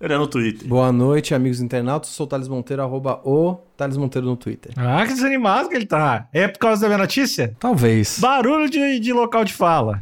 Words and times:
no 0.00 0.26
Twitter. 0.26 0.68
Boa 0.68 0.92
noite, 0.92 1.34
amigos 1.34 1.60
internautas. 1.60 2.10
Sou 2.10 2.26
o 2.26 2.28
Thales 2.28 2.48
Monteiro, 2.48 2.82
arroba 2.82 3.20
o 3.24 3.56
Thales 3.76 3.96
Monteiro 3.96 4.26
no 4.26 4.36
Twitter. 4.36 4.72
Ah, 4.76 5.04
que 5.06 5.14
desanimado 5.14 5.68
que 5.68 5.74
ele 5.74 5.86
tá. 5.86 6.28
É 6.32 6.46
por 6.46 6.58
causa 6.58 6.82
da 6.82 6.88
minha 6.88 6.98
notícia? 6.98 7.54
Talvez. 7.58 8.18
Barulho 8.18 8.68
de, 8.68 9.00
de 9.00 9.12
local 9.12 9.44
de 9.44 9.54
fala. 9.54 10.00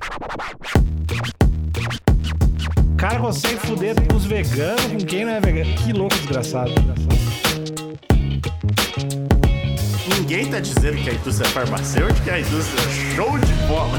Cara, 2.96 3.18
você 3.18 3.48
fuder 3.56 3.94
os 4.14 4.24
veganos 4.24 4.86
com 4.86 4.98
quem 4.98 5.24
não 5.24 5.32
é 5.32 5.40
vegano. 5.40 5.74
Que 5.76 5.92
louco 5.92 6.14
desgraçado. 6.16 6.72
Ninguém 10.18 10.50
tá 10.50 10.58
dizendo 10.58 10.96
que 11.02 11.10
a 11.10 11.12
indústria 11.12 11.48
farmacêutica 11.50 12.30
é 12.30 12.34
a 12.34 12.40
indústria 12.40 12.82
show 13.14 13.38
de 13.38 13.52
bola. 13.68 13.98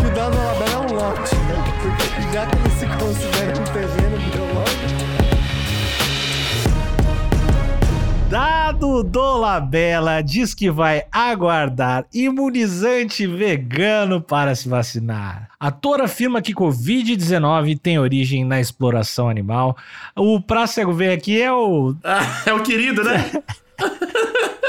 Cuidado, 0.00 0.36
ela 0.36 0.64
é 0.64 0.76
um 0.78 0.94
lote? 0.94 1.39
Porque 1.82 2.32
já 2.32 2.46
que 2.46 2.56
ele 2.56 2.70
se 2.70 2.86
considera 2.86 3.60
um 3.60 3.64
terreno 3.64 4.18
biológico. 4.30 5.00
Dado 8.30 9.02
Dolabella 9.02 10.22
diz 10.22 10.54
que 10.54 10.70
vai 10.70 11.04
aguardar 11.10 12.04
imunizante 12.14 13.26
vegano 13.26 14.20
para 14.20 14.54
se 14.54 14.68
vacinar. 14.68 15.48
A 15.58 15.66
ator 15.68 16.00
afirma 16.00 16.40
que 16.40 16.54
Covid-19 16.54 17.80
tem 17.80 17.98
origem 17.98 18.44
na 18.44 18.60
exploração 18.60 19.28
animal. 19.28 19.76
O 20.14 20.40
pra 20.40 20.66
cego 20.66 20.92
ver 20.92 21.12
aqui 21.12 21.42
é 21.42 21.50
o. 21.50 21.96
Ah, 22.04 22.42
é 22.46 22.52
o 22.52 22.62
querido, 22.62 23.02
né? 23.02 23.32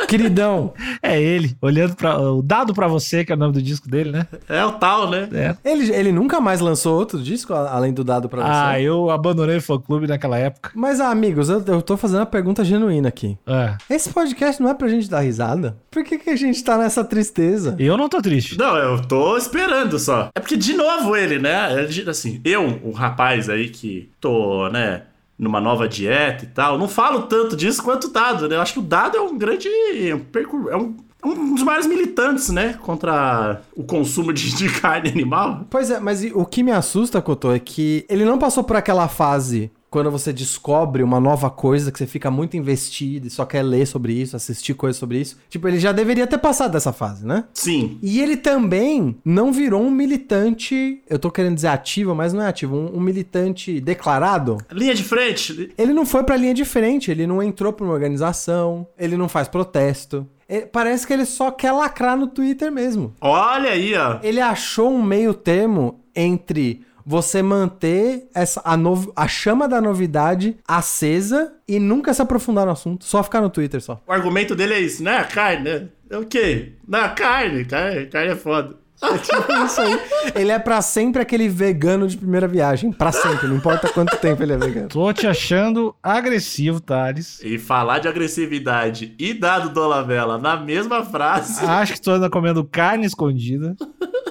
Queridão. 0.07 0.73
É 1.01 1.21
ele, 1.21 1.55
olhando 1.61 1.95
para 1.95 2.19
o 2.19 2.41
dado 2.41 2.73
para 2.73 2.85
você, 2.87 3.23
que 3.23 3.31
é 3.31 3.35
o 3.35 3.37
nome 3.37 3.53
do 3.53 3.61
disco 3.61 3.87
dele, 3.89 4.11
né? 4.11 4.27
É 4.49 4.65
o 4.65 4.73
tal, 4.73 5.09
né? 5.09 5.29
É. 5.31 5.55
Ele, 5.63 5.89
ele 5.93 6.11
nunca 6.11 6.41
mais 6.41 6.59
lançou 6.59 6.97
outro 6.97 7.21
disco, 7.21 7.53
além 7.53 7.93
do 7.93 8.03
dado 8.03 8.27
pra 8.27 8.41
você? 8.41 8.51
Ah, 8.51 8.81
eu 8.81 9.09
abandonei 9.09 9.57
o 9.57 9.61
fã-clube 9.61 10.07
naquela 10.07 10.37
época. 10.37 10.71
Mas, 10.75 10.99
ah, 10.99 11.09
amigos, 11.09 11.47
eu, 11.49 11.63
eu 11.65 11.81
tô 11.81 11.95
fazendo 11.95 12.19
uma 12.19 12.25
pergunta 12.25 12.63
genuína 12.65 13.07
aqui. 13.07 13.37
É. 13.47 13.75
Esse 13.89 14.09
podcast 14.09 14.61
não 14.61 14.69
é 14.69 14.73
pra 14.73 14.89
gente 14.89 15.09
dar 15.09 15.21
risada? 15.21 15.77
Por 15.89 16.03
que, 16.03 16.17
que 16.17 16.29
a 16.29 16.35
gente 16.35 16.61
tá 16.61 16.77
nessa 16.77 17.05
tristeza? 17.05 17.75
Eu 17.79 17.95
não 17.95 18.09
tô 18.09 18.21
triste. 18.21 18.57
Não, 18.57 18.75
eu 18.75 19.01
tô 19.01 19.37
esperando 19.37 19.97
só. 19.97 20.29
É 20.35 20.39
porque, 20.41 20.57
de 20.57 20.73
novo, 20.73 21.15
ele, 21.15 21.39
né? 21.39 21.71
Ele, 21.73 22.01
Assim, 22.09 22.41
eu, 22.43 22.79
o 22.83 22.91
rapaz 22.91 23.49
aí 23.49 23.69
que 23.69 24.09
tô, 24.19 24.67
né, 24.69 25.03
numa 25.41 25.59
nova 25.59 25.89
dieta 25.89 26.45
e 26.45 26.47
tal, 26.49 26.77
não 26.77 26.87
falo 26.87 27.23
tanto 27.23 27.55
disso 27.55 27.81
quanto 27.81 28.05
o 28.05 28.11
Dado, 28.11 28.47
né? 28.47 28.55
Eu 28.55 28.61
acho 28.61 28.73
que 28.73 28.79
o 28.79 28.83
Dado 28.83 29.17
é 29.17 29.21
um 29.21 29.35
grande. 29.35 29.67
É 30.07 30.77
um, 30.77 30.95
um 31.25 31.55
dos 31.55 31.63
maiores 31.63 31.87
militantes, 31.87 32.49
né? 32.49 32.77
Contra 32.79 33.59
o 33.75 33.83
consumo 33.83 34.31
de, 34.31 34.55
de 34.55 34.69
carne 34.79 35.09
animal. 35.09 35.65
Pois 35.67 35.89
é, 35.89 35.99
mas 35.99 36.23
o 36.35 36.45
que 36.45 36.61
me 36.61 36.71
assusta, 36.71 37.19
Cotô, 37.23 37.51
é 37.51 37.57
que 37.57 38.05
ele 38.07 38.23
não 38.23 38.37
passou 38.37 38.63
por 38.63 38.75
aquela 38.75 39.07
fase 39.07 39.71
quando 39.91 40.09
você 40.09 40.31
descobre 40.31 41.03
uma 41.03 41.19
nova 41.19 41.49
coisa 41.49 41.91
que 41.91 41.99
você 41.99 42.07
fica 42.07 42.31
muito 42.31 42.55
investido 42.55 43.27
e 43.27 43.29
só 43.29 43.45
quer 43.45 43.61
ler 43.61 43.85
sobre 43.85 44.13
isso, 44.13 44.35
assistir 44.37 44.73
coisas 44.73 44.97
sobre 44.97 45.19
isso. 45.19 45.37
Tipo, 45.49 45.67
ele 45.67 45.79
já 45.79 45.91
deveria 45.91 46.25
ter 46.25 46.37
passado 46.37 46.71
dessa 46.71 46.93
fase, 46.93 47.25
né? 47.27 47.43
Sim. 47.53 47.99
E 48.01 48.21
ele 48.21 48.37
também 48.37 49.17
não 49.25 49.51
virou 49.51 49.83
um 49.83 49.91
militante, 49.91 51.01
eu 51.09 51.19
tô 51.19 51.29
querendo 51.29 51.55
dizer 51.55 51.67
ativo, 51.67 52.15
mas 52.15 52.31
não 52.33 52.41
é 52.41 52.47
ativo, 52.47 52.75
um, 52.75 52.95
um 52.97 52.99
militante 53.01 53.81
declarado. 53.81 54.57
Linha 54.71 54.95
de 54.95 55.03
frente. 55.03 55.73
Ele 55.77 55.93
não 55.93 56.05
foi 56.05 56.23
pra 56.23 56.37
linha 56.37 56.53
de 56.53 56.63
frente, 56.63 57.11
ele 57.11 57.27
não 57.27 57.43
entrou 57.43 57.73
pra 57.73 57.83
uma 57.85 57.93
organização, 57.93 58.87
ele 58.97 59.17
não 59.17 59.27
faz 59.27 59.47
protesto. 59.49 60.25
Ele- 60.47 60.67
parece 60.67 61.05
que 61.05 61.11
ele 61.13 61.25
só 61.25 61.51
quer 61.51 61.71
lacrar 61.73 62.15
no 62.17 62.27
Twitter 62.27 62.71
mesmo. 62.71 63.13
Olha 63.19 63.71
aí, 63.71 63.93
ó. 63.95 64.19
Ele 64.23 64.39
achou 64.39 64.89
um 64.89 65.03
meio 65.03 65.33
termo 65.33 65.99
entre 66.15 66.81
você 67.11 67.41
manter 67.43 68.29
essa, 68.33 68.61
a, 68.63 68.77
novi- 68.77 69.11
a 69.15 69.27
chama 69.27 69.67
da 69.67 69.81
novidade 69.81 70.55
acesa 70.65 71.51
e 71.67 71.77
nunca 71.77 72.13
se 72.13 72.21
aprofundar 72.21 72.65
no 72.65 72.71
assunto. 72.71 73.03
Só 73.03 73.21
ficar 73.21 73.41
no 73.41 73.49
Twitter 73.49 73.81
só. 73.81 74.01
O 74.07 74.13
argumento 74.13 74.55
dele 74.55 74.75
é 74.75 74.79
isso, 74.79 75.03
né? 75.03 75.17
A 75.17 75.25
carne, 75.25 75.63
né? 75.69 75.87
É 76.09 76.17
o 76.17 76.25
quê? 76.25 76.71
Na 76.87 77.09
carne, 77.09 77.65
carne, 77.65 78.05
carne 78.05 78.31
é 78.31 78.35
foda. 78.35 78.79
É 79.03 79.17
tipo 79.17 79.51
isso 79.65 79.81
aí. 79.81 79.99
Ele 80.35 80.51
é 80.51 80.59
pra 80.59 80.79
sempre 80.79 81.23
aquele 81.23 81.49
vegano 81.49 82.07
de 82.07 82.15
primeira 82.15 82.47
viagem. 82.47 82.91
Pra 82.91 83.11
sempre, 83.11 83.47
não 83.47 83.55
importa 83.55 83.89
quanto 83.89 84.15
tempo 84.17 84.43
ele 84.43 84.53
é 84.53 84.57
vegano. 84.57 84.89
Tô 84.89 85.11
te 85.11 85.25
achando 85.25 85.95
agressivo, 86.03 86.79
Thales. 86.79 87.41
E 87.43 87.57
falar 87.57 87.97
de 87.97 88.07
agressividade 88.07 89.15
e 89.17 89.33
dado 89.33 89.69
Dolabella 89.71 90.37
na 90.37 90.55
mesma 90.55 91.03
frase. 91.03 91.65
Acho 91.65 91.93
que 91.93 92.01
tu 92.01 92.11
anda 92.11 92.29
comendo 92.29 92.63
carne 92.63 93.07
escondida. 93.07 93.75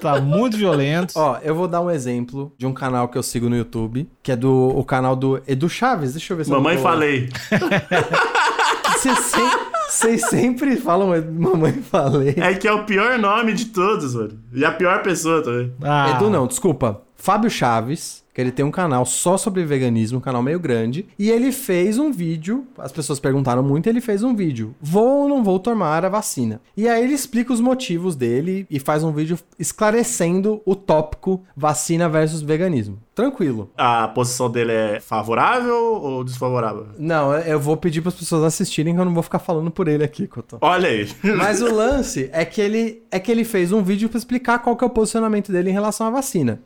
Tá 0.00 0.20
muito 0.20 0.56
violento. 0.56 1.12
Ó, 1.16 1.36
eu 1.42 1.54
vou 1.54 1.68
dar 1.68 1.80
um 1.80 1.90
exemplo 1.90 2.52
de 2.56 2.66
um 2.66 2.72
canal 2.72 3.08
que 3.08 3.18
eu 3.18 3.22
sigo 3.22 3.48
no 3.48 3.56
YouTube, 3.56 4.08
que 4.22 4.32
é 4.32 4.36
do 4.36 4.50
o 4.76 4.84
canal 4.84 5.14
do 5.14 5.40
Edu 5.46 5.68
Chaves. 5.68 6.12
Deixa 6.12 6.32
eu 6.32 6.36
ver 6.36 6.44
se 6.44 6.50
eu 6.50 6.56
Mamãe 6.56 6.76
tô- 6.76 6.82
falei. 6.82 7.28
Vocês 8.96 9.18
sem- 9.18 9.50
Vocês 9.88 10.20
sempre 10.28 10.76
falam 10.76 11.08
mamãe 11.32 11.72
falei. 11.82 12.34
É 12.36 12.54
que 12.54 12.68
é 12.68 12.72
o 12.72 12.84
pior 12.84 13.18
nome 13.18 13.52
de 13.52 13.66
todos, 13.66 14.14
mano. 14.14 14.38
E 14.52 14.64
a 14.64 14.70
pior 14.72 15.02
pessoa 15.02 15.42
também. 15.42 15.72
Ah, 15.82 16.12
Edu 16.16 16.30
não, 16.30 16.46
desculpa. 16.46 17.00
Fábio 17.16 17.50
Chaves, 17.50 18.22
ele 18.40 18.50
tem 18.52 18.64
um 18.64 18.70
canal 18.70 19.04
só 19.06 19.36
sobre 19.36 19.64
veganismo, 19.64 20.18
um 20.18 20.20
canal 20.20 20.42
meio 20.42 20.58
grande, 20.58 21.06
e 21.18 21.30
ele 21.30 21.52
fez 21.52 21.98
um 21.98 22.10
vídeo, 22.12 22.66
as 22.78 22.92
pessoas 22.92 23.20
perguntaram 23.20 23.62
muito, 23.62 23.88
ele 23.88 24.00
fez 24.00 24.22
um 24.22 24.34
vídeo, 24.34 24.74
vou 24.80 25.22
ou 25.22 25.28
não 25.28 25.42
vou 25.44 25.58
tomar 25.58 26.04
a 26.04 26.08
vacina? 26.08 26.60
E 26.76 26.88
aí 26.88 27.02
ele 27.04 27.14
explica 27.14 27.52
os 27.52 27.60
motivos 27.60 28.16
dele 28.16 28.66
e 28.70 28.78
faz 28.78 29.02
um 29.04 29.12
vídeo 29.12 29.38
esclarecendo 29.84 30.60
o 30.64 30.74
tópico 30.76 31.42
vacina 31.56 32.08
versus 32.08 32.42
veganismo. 32.42 32.98
Tranquilo. 33.14 33.70
A 33.76 34.08
posição 34.08 34.50
dele 34.50 34.72
é 34.72 35.00
favorável 35.00 35.74
ou 35.76 36.24
desfavorável? 36.24 36.86
Não, 36.98 37.34
eu 37.34 37.58
vou 37.60 37.76
pedir 37.76 38.00
para 38.00 38.08
as 38.10 38.14
pessoas 38.14 38.44
assistirem 38.44 38.94
que 38.94 39.00
eu 39.00 39.04
não 39.04 39.12
vou 39.12 39.22
ficar 39.22 39.38
falando 39.40 39.70
por 39.70 39.88
ele 39.88 40.02
aqui, 40.04 40.26
Cotô. 40.26 40.58
Olha 40.60 40.88
aí. 40.88 41.08
Mas 41.36 41.60
o 41.60 41.74
lance 41.74 42.30
é 42.32 42.44
que 42.44 42.60
ele 42.60 43.02
é 43.10 43.18
que 43.18 43.30
ele 43.30 43.44
fez 43.44 43.72
um 43.72 43.82
vídeo 43.82 44.08
pra 44.08 44.16
explicar 44.16 44.60
qual 44.60 44.76
que 44.76 44.84
é 44.84 44.86
o 44.86 44.90
posicionamento 44.90 45.50
dele 45.52 45.68
em 45.70 45.72
relação 45.72 46.06
à 46.06 46.10
vacina. 46.10 46.60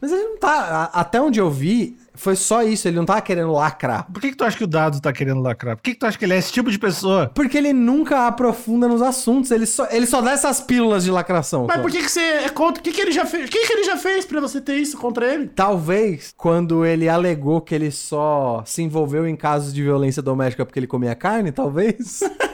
Mas 0.00 0.10
ele 0.10 0.22
não 0.24 0.38
tá. 0.38 0.90
a- 0.92 1.00
até 1.12 1.20
onde 1.20 1.38
eu 1.38 1.50
vi, 1.50 1.98
foi 2.14 2.34
só 2.34 2.62
isso. 2.62 2.88
Ele 2.88 2.96
não 2.96 3.04
tava 3.04 3.20
querendo 3.20 3.52
lacrar. 3.52 4.10
Por 4.10 4.18
que, 4.18 4.30
que 4.30 4.36
tu 4.36 4.44
acha 4.44 4.56
que 4.56 4.64
o 4.64 4.66
Dado 4.66 4.98
tá 4.98 5.12
querendo 5.12 5.42
lacrar? 5.42 5.76
Por 5.76 5.82
que, 5.82 5.92
que 5.92 6.00
tu 6.00 6.06
acha 6.06 6.16
que 6.16 6.24
ele 6.24 6.32
é 6.32 6.38
esse 6.38 6.50
tipo 6.50 6.70
de 6.70 6.78
pessoa? 6.78 7.30
Porque 7.34 7.58
ele 7.58 7.74
nunca 7.74 8.26
aprofunda 8.26 8.88
nos 8.88 9.02
assuntos. 9.02 9.50
Ele 9.50 9.66
só, 9.66 9.86
ele 9.90 10.06
só 10.06 10.22
dá 10.22 10.32
essas 10.32 10.62
pílulas 10.62 11.04
de 11.04 11.10
lacração. 11.10 11.66
Mas 11.68 11.82
por 11.82 11.90
que, 11.90 11.98
que 11.98 12.10
você 12.10 12.20
é 12.20 12.48
contra? 12.48 12.80
O 12.80 12.82
que, 12.82 12.92
que 12.92 13.00
ele 13.02 13.12
já 13.12 13.26
fez? 13.26 13.46
O 13.46 13.52
que, 13.52 13.66
que 13.66 13.72
ele 13.74 13.84
já 13.84 13.98
fez 13.98 14.24
pra 14.24 14.40
você 14.40 14.58
ter 14.58 14.76
isso 14.76 14.96
contra 14.96 15.30
ele? 15.30 15.48
Talvez 15.48 16.32
quando 16.34 16.86
ele 16.86 17.10
alegou 17.10 17.60
que 17.60 17.74
ele 17.74 17.90
só 17.90 18.62
se 18.64 18.80
envolveu 18.82 19.28
em 19.28 19.36
casos 19.36 19.74
de 19.74 19.82
violência 19.82 20.22
doméstica 20.22 20.64
porque 20.64 20.78
ele 20.78 20.86
comia 20.86 21.14
carne, 21.14 21.52
talvez. 21.52 22.20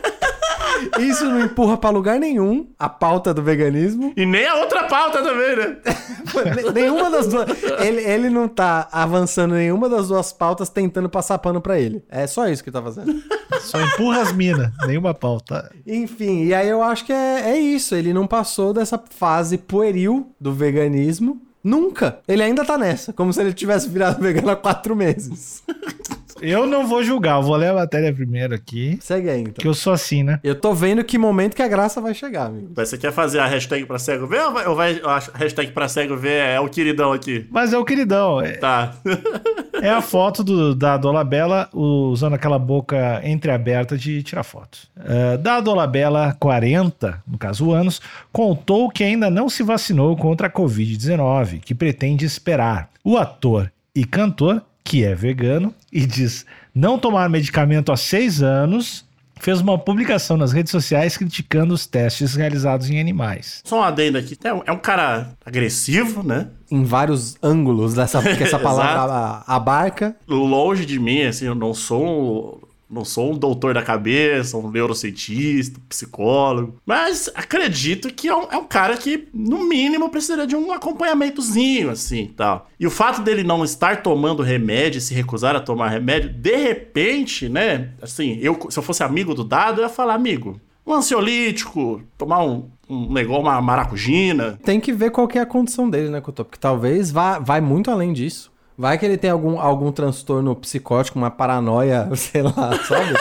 Isso 0.99 1.25
não 1.25 1.41
empurra 1.41 1.77
pra 1.77 1.91
lugar 1.91 2.19
nenhum 2.19 2.69
a 2.79 2.89
pauta 2.89 3.33
do 3.33 3.43
veganismo. 3.43 4.13
E 4.17 4.25
nem 4.25 4.47
a 4.47 4.57
outra 4.57 4.85
pauta 4.85 5.23
também, 5.23 5.57
né? 5.57 5.77
nenhuma 6.75 7.11
das 7.11 7.27
duas. 7.27 7.49
Ele, 7.81 8.01
ele 8.03 8.31
não 8.31 8.49
tá 8.49 8.89
avançando 8.93 9.55
nenhuma 9.55 9.89
das 9.89 10.09
duas 10.09 10.33
pautas 10.33 10.69
tentando 10.69 11.09
passar 11.09 11.39
pano 11.39 11.61
pra 11.61 11.79
ele. 11.79 12.03
É 12.09 12.27
só 12.27 12.49
isso 12.49 12.63
que 12.63 12.71
ele 12.71 12.75
tá 12.75 12.83
fazendo. 12.83 13.23
Só 13.61 13.81
empurra 13.81 14.23
as 14.23 14.33
minas, 14.33 14.71
nenhuma 14.87 15.15
pauta. 15.15 15.71
Enfim, 15.87 16.45
e 16.45 16.55
aí 16.55 16.69
eu 16.69 16.83
acho 16.83 17.05
que 17.05 17.13
é, 17.13 17.51
é 17.51 17.59
isso. 17.59 17.95
Ele 17.95 18.13
não 18.13 18.27
passou 18.27 18.73
dessa 18.73 19.03
fase 19.11 19.59
pueril 19.59 20.33
do 20.41 20.53
veganismo. 20.53 21.43
Nunca. 21.63 22.21
Ele 22.27 22.43
ainda 22.43 22.65
tá 22.65 22.79
nessa. 22.79 23.13
Como 23.13 23.33
se 23.33 23.41
ele 23.41 23.53
tivesse 23.53 23.89
virado 23.89 24.23
vegano 24.23 24.51
há 24.51 24.57
quatro 24.57 24.95
meses. 24.95 25.63
Eu 26.41 26.67
não 26.67 26.87
vou 26.87 27.03
julgar, 27.03 27.37
eu 27.37 27.43
vou 27.43 27.57
ler 27.57 27.69
a 27.69 27.75
matéria 27.75 28.13
primeiro 28.13 28.55
aqui. 28.55 28.99
Segue 29.01 29.29
aí, 29.29 29.43
Que 29.45 29.51
então. 29.51 29.65
eu 29.71 29.75
sou 29.75 29.93
assim, 29.93 30.23
né? 30.23 30.41
Eu 30.43 30.55
tô 30.55 30.73
vendo 30.75 31.03
que 31.05 31.19
momento 31.19 31.55
que 31.55 31.63
a 31.63 31.69
graça 31.69 32.01
vai 32.01 32.15
chegar, 32.15 32.47
amigo. 32.47 32.73
Mas 32.77 32.89
você 32.89 32.99
quer 32.99 33.13
fazer 33.13 33.39
a 33.41 33.47
hashtag 33.47 33.85
pra 33.87 33.99
cego 33.99 34.27
ver 34.27 34.41
ou 34.43 34.53
vai, 34.53 34.67
ou 34.67 34.75
vai 34.77 35.01
a 35.05 35.19
hashtag 35.35 35.73
pra 35.73 35.89
cego 35.89 36.17
ver 36.17 36.39
é 36.39 36.61
o 36.61 36.69
queridão 36.69 37.13
aqui? 37.13 37.47
Mas 37.51 37.73
é 37.73 37.79
o 37.79 37.85
queridão. 37.85 38.41
É, 38.41 38.53
Tá. 38.53 38.95
é 39.83 39.91
a 39.91 40.01
foto 40.01 40.43
do, 40.45 40.75
da 40.75 40.97
Dolabella 40.97 41.69
usando 41.73 42.35
aquela 42.35 42.59
boca 42.59 43.21
entreaberta 43.25 43.97
de 43.97 44.23
tirar 44.23 44.43
fotos. 44.43 44.89
É, 45.05 45.37
da 45.37 45.61
Dolabella, 45.61 46.37
40, 46.39 47.23
no 47.27 47.39
caso 47.39 47.73
anos, 47.73 48.01
contou 48.33 48.89
que 48.91 49.03
ainda 49.05 49.31
não 49.31 49.49
se 49.49 49.63
vacinou 49.63 50.17
contra 50.17 50.47
a 50.47 50.51
Covid-19, 50.51 51.61
que 51.61 51.75
pretende 51.75 52.25
esperar. 52.25 52.89
O 53.05 53.17
ator 53.17 53.71
e 53.95 54.05
cantor, 54.05 54.63
que 54.89 55.05
é 55.05 55.15
vegano, 55.15 55.75
e 55.93 56.07
diz 56.07 56.47
não 56.75 56.99
tomar 56.99 57.29
medicamento 57.29 57.93
há 57.93 57.97
seis 57.97 58.41
anos, 58.43 59.05
fez 59.39 59.61
uma 59.61 59.77
publicação 59.79 60.37
nas 60.39 60.51
redes 60.51 60.71
sociais 60.73 61.17
criticando 61.17 61.75
os 61.75 61.87
testes 61.87 62.35
realizados 62.35 62.89
em 62.89 62.99
animais. 62.99 63.61
Só 63.65 63.81
um 63.81 63.83
adendo 63.83 64.17
aqui. 64.17 64.37
É 64.43 64.53
um, 64.55 64.63
é 64.67 64.73
um 64.73 64.79
cara 64.79 65.31
agressivo, 65.45 66.23
né? 66.23 66.49
Em 66.71 66.85
vários 66.85 67.37
ângulos 67.43 67.95
dessa 67.95 68.23
que 68.23 68.43
essa 68.43 68.59
palavra 68.61 69.13
a- 69.13 69.57
abarca. 69.57 70.17
Longe 70.27 70.87
de 70.87 70.99
mim, 70.99 71.23
assim, 71.23 71.45
eu 71.45 71.55
não 71.55 71.75
sou. 71.75 72.68
Não 72.91 73.05
sou 73.05 73.33
um 73.33 73.39
doutor 73.39 73.75
da 73.75 73.83
cabeça, 73.83 74.57
um 74.57 74.71
neurocientista, 74.71 75.79
psicólogo. 75.89 76.77
Mas 76.87 77.31
acredito 77.35 78.13
que 78.13 78.29
é 78.29 78.35
um, 78.35 78.45
é 78.51 78.57
um 78.57 78.65
cara 78.65 78.97
que, 78.97 79.29
no 79.33 79.65
mínimo, 79.65 80.09
precisaria 80.09 80.47
de 80.47 80.57
um 80.57 80.73
acompanhamentozinho, 80.73 81.91
assim 81.91 82.33
tal. 82.37 82.69
E 82.81 82.87
o 82.87 82.91
fato 82.91 83.21
dele 83.21 83.43
não 83.43 83.63
estar 83.65 84.03
tomando 84.03 84.43
remédio, 84.43 85.01
se 85.01 85.13
recusar 85.13 85.55
a 85.55 85.61
tomar 85.61 85.89
remédio, 85.89 86.31
de 86.31 86.57
repente, 86.57 87.49
né? 87.49 87.91
Assim, 88.01 88.39
eu, 88.41 88.59
se 88.71 88.79
eu 88.79 88.83
fosse 88.83 89.03
amigo 89.03 89.35
do 89.35 89.45
dado, 89.45 89.81
eu 89.81 89.85
ia 89.85 89.91
falar, 89.91 90.15
amigo, 90.15 90.59
um 90.87 90.95
ansiolítico, 90.95 92.03
tomar 92.17 92.43
um, 92.43 92.71
um 92.89 93.13
negócio, 93.13 93.43
uma 93.43 93.61
maracujina. 93.61 94.59
Tem 94.65 94.81
que 94.81 94.93
ver 94.93 95.11
qual 95.11 95.29
que 95.29 95.39
é 95.39 95.43
a 95.43 95.47
condição 95.47 95.91
dele, 95.91 96.09
né, 96.09 96.21
Couto? 96.21 96.45
Porque 96.45 96.59
talvez 96.59 97.11
vá, 97.11 97.39
vai 97.39 97.61
muito 97.61 97.91
além 97.91 98.13
disso. 98.13 98.51
Vai 98.79 98.97
que 98.97 99.05
ele 99.05 99.17
tem 99.17 99.29
algum, 99.29 99.59
algum 99.59 99.91
transtorno 99.91 100.55
psicótico, 100.55 101.19
uma 101.19 101.33
paranoia, 101.33 102.09
sei 102.15 102.43
lá, 102.43 102.79
sabe? 102.87 103.13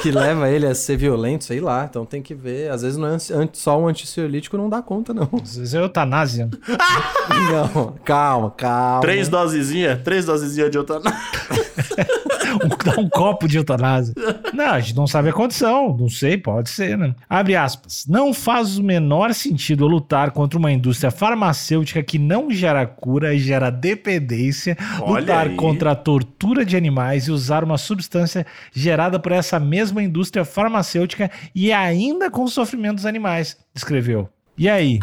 que 0.00 0.10
leva 0.10 0.48
ele 0.48 0.66
a 0.66 0.74
ser 0.74 0.96
violento, 0.96 1.44
sei 1.44 1.60
lá. 1.60 1.84
Então 1.84 2.06
tem 2.06 2.22
que 2.22 2.32
ver. 2.32 2.70
Às 2.70 2.82
vezes 2.82 2.96
não 2.96 3.08
é 3.08 3.18
só 3.52 3.78
um 3.78 3.88
antiociolítico 3.88 4.56
não 4.56 4.68
dá 4.70 4.80
conta, 4.80 5.12
não. 5.12 5.28
Às 5.42 5.56
vezes 5.56 5.74
é 5.74 5.78
eutanásia. 5.78 6.48
Não, 7.50 7.94
calma, 8.04 8.50
calma. 8.50 9.00
Três 9.00 9.28
dosezinhas, 9.28 10.00
três 10.02 10.24
dosezinhas 10.24 10.70
de 10.70 10.78
outra. 10.78 11.00
Um- 12.64 12.68
Dá 12.84 13.00
um 13.00 13.08
copo 13.08 13.46
de 13.48 13.56
eutanásia. 13.58 14.14
Não, 14.52 14.66
a 14.66 14.80
gente 14.80 14.96
não 14.96 15.06
sabe 15.06 15.28
a 15.28 15.32
condição. 15.32 15.96
Não 15.96 16.08
sei, 16.08 16.36
pode 16.36 16.70
ser, 16.70 16.96
né? 16.98 17.14
Abre 17.28 17.54
aspas. 17.56 18.04
Não 18.08 18.32
faz 18.34 18.78
o 18.78 18.82
menor 18.82 19.32
sentido 19.34 19.84
eu 19.84 19.88
lutar 19.88 20.30
contra 20.32 20.58
uma 20.58 20.72
indústria 20.72 21.10
farmacêutica 21.10 22.02
que 22.02 22.18
não 22.18 22.50
gera 22.50 22.86
cura 22.86 23.34
e 23.34 23.38
gera 23.38 23.70
dependência, 23.70 24.76
Olha 25.00 25.20
lutar 25.20 25.46
aí. 25.48 25.56
contra 25.56 25.92
a 25.92 25.94
tortura 25.96 26.64
de 26.64 26.76
animais 26.76 27.28
e 27.28 27.30
usar 27.30 27.62
uma 27.64 27.78
substância 27.78 28.46
gerada 28.72 29.18
por 29.18 29.32
essa 29.32 29.58
mesma 29.60 30.02
indústria 30.02 30.44
farmacêutica 30.44 31.30
e 31.54 31.72
ainda 31.72 32.30
com 32.30 32.42
o 32.44 32.48
sofrimento 32.48 32.96
dos 32.96 33.06
animais, 33.06 33.56
escreveu. 33.74 34.28
E 34.58 34.68
aí? 34.68 34.98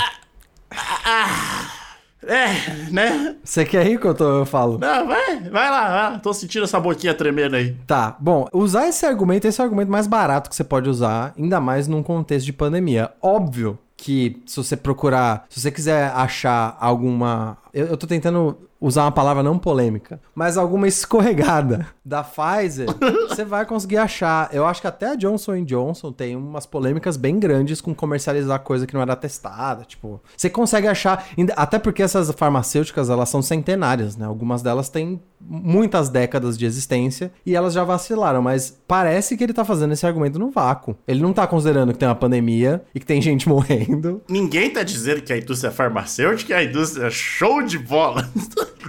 É, 2.27 2.91
né? 2.91 3.35
Você 3.43 3.63
quer 3.63 3.85
rir, 3.85 3.97
Couto? 3.97 4.23
Eu 4.23 4.45
falo. 4.45 4.77
Não, 4.77 5.07
vai, 5.07 5.39
vai 5.39 5.69
lá, 5.69 5.89
vai 5.89 6.11
lá. 6.11 6.19
Tô 6.19 6.33
sentindo 6.33 6.65
essa 6.65 6.79
boquinha 6.79 7.13
tremendo 7.13 7.55
aí. 7.55 7.75
Tá, 7.87 8.15
bom, 8.19 8.47
usar 8.53 8.87
esse 8.87 9.05
argumento, 9.05 9.47
esse 9.47 9.59
é 9.59 9.63
o 9.63 9.65
argumento 9.65 9.91
mais 9.91 10.07
barato 10.07 10.49
que 10.49 10.55
você 10.55 10.63
pode 10.63 10.89
usar, 10.89 11.33
ainda 11.37 11.59
mais 11.59 11.87
num 11.87 12.03
contexto 12.03 12.45
de 12.45 12.53
pandemia. 12.53 13.11
Óbvio 13.21 13.79
que 13.95 14.41
se 14.45 14.57
você 14.57 14.77
procurar, 14.77 15.45
se 15.49 15.59
você 15.59 15.71
quiser 15.71 16.11
achar 16.13 16.77
alguma. 16.79 17.57
Eu, 17.73 17.87
eu 17.87 17.97
tô 17.97 18.05
tentando 18.05 18.57
usar 18.79 19.03
uma 19.03 19.11
palavra 19.11 19.43
não 19.43 19.57
polêmica, 19.57 20.19
mas 20.33 20.57
alguma 20.57 20.87
escorregada 20.87 21.87
da 22.03 22.23
Pfizer, 22.23 22.87
você 23.27 23.43
vai 23.43 23.65
conseguir 23.65 23.97
achar. 23.97 24.49
Eu 24.53 24.65
acho 24.65 24.81
que 24.81 24.87
até 24.87 25.07
a 25.07 25.15
Johnson 25.15 25.63
Johnson 25.63 26.11
tem 26.11 26.35
umas 26.35 26.65
polêmicas 26.65 27.17
bem 27.17 27.39
grandes 27.39 27.81
com 27.81 27.93
comercializar 27.93 28.59
coisa 28.59 28.87
que 28.87 28.93
não 28.93 29.01
era 29.01 29.15
testada. 29.15 29.83
Tipo, 29.83 30.21
você 30.35 30.49
consegue 30.49 30.87
achar. 30.87 31.27
Até 31.55 31.79
porque 31.79 32.01
essas 32.01 32.31
farmacêuticas, 32.31 33.09
elas 33.09 33.29
são 33.29 33.41
centenárias, 33.41 34.15
né? 34.15 34.25
Algumas 34.25 34.61
delas 34.61 34.89
têm 34.89 35.19
muitas 35.39 36.09
décadas 36.09 36.57
de 36.57 36.65
existência 36.65 37.31
e 37.45 37.55
elas 37.55 37.73
já 37.73 37.83
vacilaram, 37.83 38.41
mas 38.41 38.75
parece 38.87 39.37
que 39.37 39.43
ele 39.43 39.53
tá 39.53 39.63
fazendo 39.63 39.93
esse 39.93 40.05
argumento 40.05 40.39
no 40.39 40.49
vácuo. 40.49 40.97
Ele 41.07 41.21
não 41.21 41.33
tá 41.33 41.45
considerando 41.45 41.93
que 41.93 41.99
tem 41.99 42.07
uma 42.07 42.15
pandemia 42.15 42.83
e 42.93 42.99
que 42.99 43.05
tem 43.05 43.21
gente 43.21 43.47
morrendo. 43.49 44.21
Ninguém 44.29 44.69
tá 44.69 44.83
dizendo 44.83 45.21
que 45.21 45.33
a 45.33 45.37
indústria 45.37 45.71
farmacêutica 45.71 46.53
é 46.53 46.57
a 46.57 46.63
indústria 46.63 47.09
show 47.09 47.61
de 47.61 47.77
bola. 47.77 48.29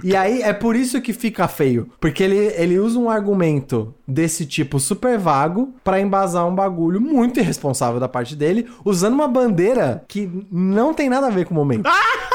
E 0.03 0.15
aí 0.15 0.41
é 0.41 0.53
por 0.53 0.75
isso 0.75 1.01
que 1.01 1.13
fica 1.13 1.47
feio, 1.47 1.89
porque 1.99 2.23
ele, 2.23 2.37
ele 2.55 2.79
usa 2.79 2.99
um 2.99 3.09
argumento 3.09 3.93
desse 4.07 4.45
tipo 4.45 4.79
super 4.79 5.17
vago 5.17 5.73
pra 5.83 5.99
embasar 5.99 6.47
um 6.47 6.55
bagulho 6.55 6.99
muito 6.99 7.39
irresponsável 7.39 7.99
da 7.99 8.07
parte 8.07 8.35
dele, 8.35 8.67
usando 8.83 9.13
uma 9.13 9.27
bandeira 9.27 10.03
que 10.07 10.29
não 10.51 10.93
tem 10.93 11.09
nada 11.09 11.27
a 11.27 11.31
ver 11.31 11.45
com 11.45 11.53
o 11.53 11.57
momento. 11.57 11.87
E 11.87 12.28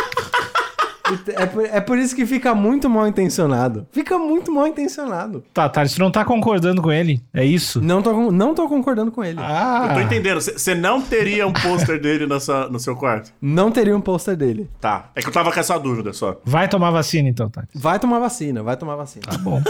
É 1.36 1.44
por, 1.46 1.64
é 1.66 1.80
por 1.80 1.98
isso 1.98 2.16
que 2.16 2.24
fica 2.24 2.54
muito 2.54 2.88
mal 2.88 3.06
intencionado. 3.06 3.86
Fica 3.92 4.18
muito 4.18 4.50
mal 4.50 4.66
intencionado. 4.66 5.44
Tá, 5.52 5.68
tá, 5.68 5.86
você 5.86 6.00
não 6.00 6.10
tá 6.10 6.24
concordando 6.24 6.80
com 6.80 6.90
ele. 6.90 7.22
É 7.32 7.44
isso? 7.44 7.80
Não 7.82 8.00
tô, 8.00 8.30
não 8.30 8.54
tô 8.54 8.66
concordando 8.68 9.12
com 9.12 9.22
ele. 9.22 9.38
Ah, 9.38 9.86
Eu 9.90 9.94
tô 9.94 10.00
entendendo. 10.00 10.40
Você 10.40 10.74
não 10.74 11.02
teria 11.02 11.46
um 11.46 11.52
pôster 11.52 12.00
dele 12.00 12.26
na 12.26 12.40
sua- 12.40 12.68
no 12.70 12.80
seu 12.80 12.96
quarto? 12.96 13.32
Não 13.40 13.70
teria 13.70 13.94
um 13.96 14.00
pôster 14.00 14.34
dele. 14.36 14.70
Tá. 14.80 15.10
É 15.14 15.20
que 15.20 15.28
eu 15.28 15.32
tava 15.32 15.52
com 15.52 15.60
essa 15.60 15.78
dúvida 15.78 16.12
só. 16.14 16.40
vai 16.44 16.68
tomar 16.68 16.90
vacina 16.90 17.28
então, 17.28 17.50
tá? 17.50 17.64
Vai 17.74 17.98
tomar 17.98 18.18
vacina, 18.18 18.62
vai 18.62 18.76
tomar 18.76 18.96
vacina. 18.96 19.26
Tá 19.26 19.36
bom. 19.38 19.62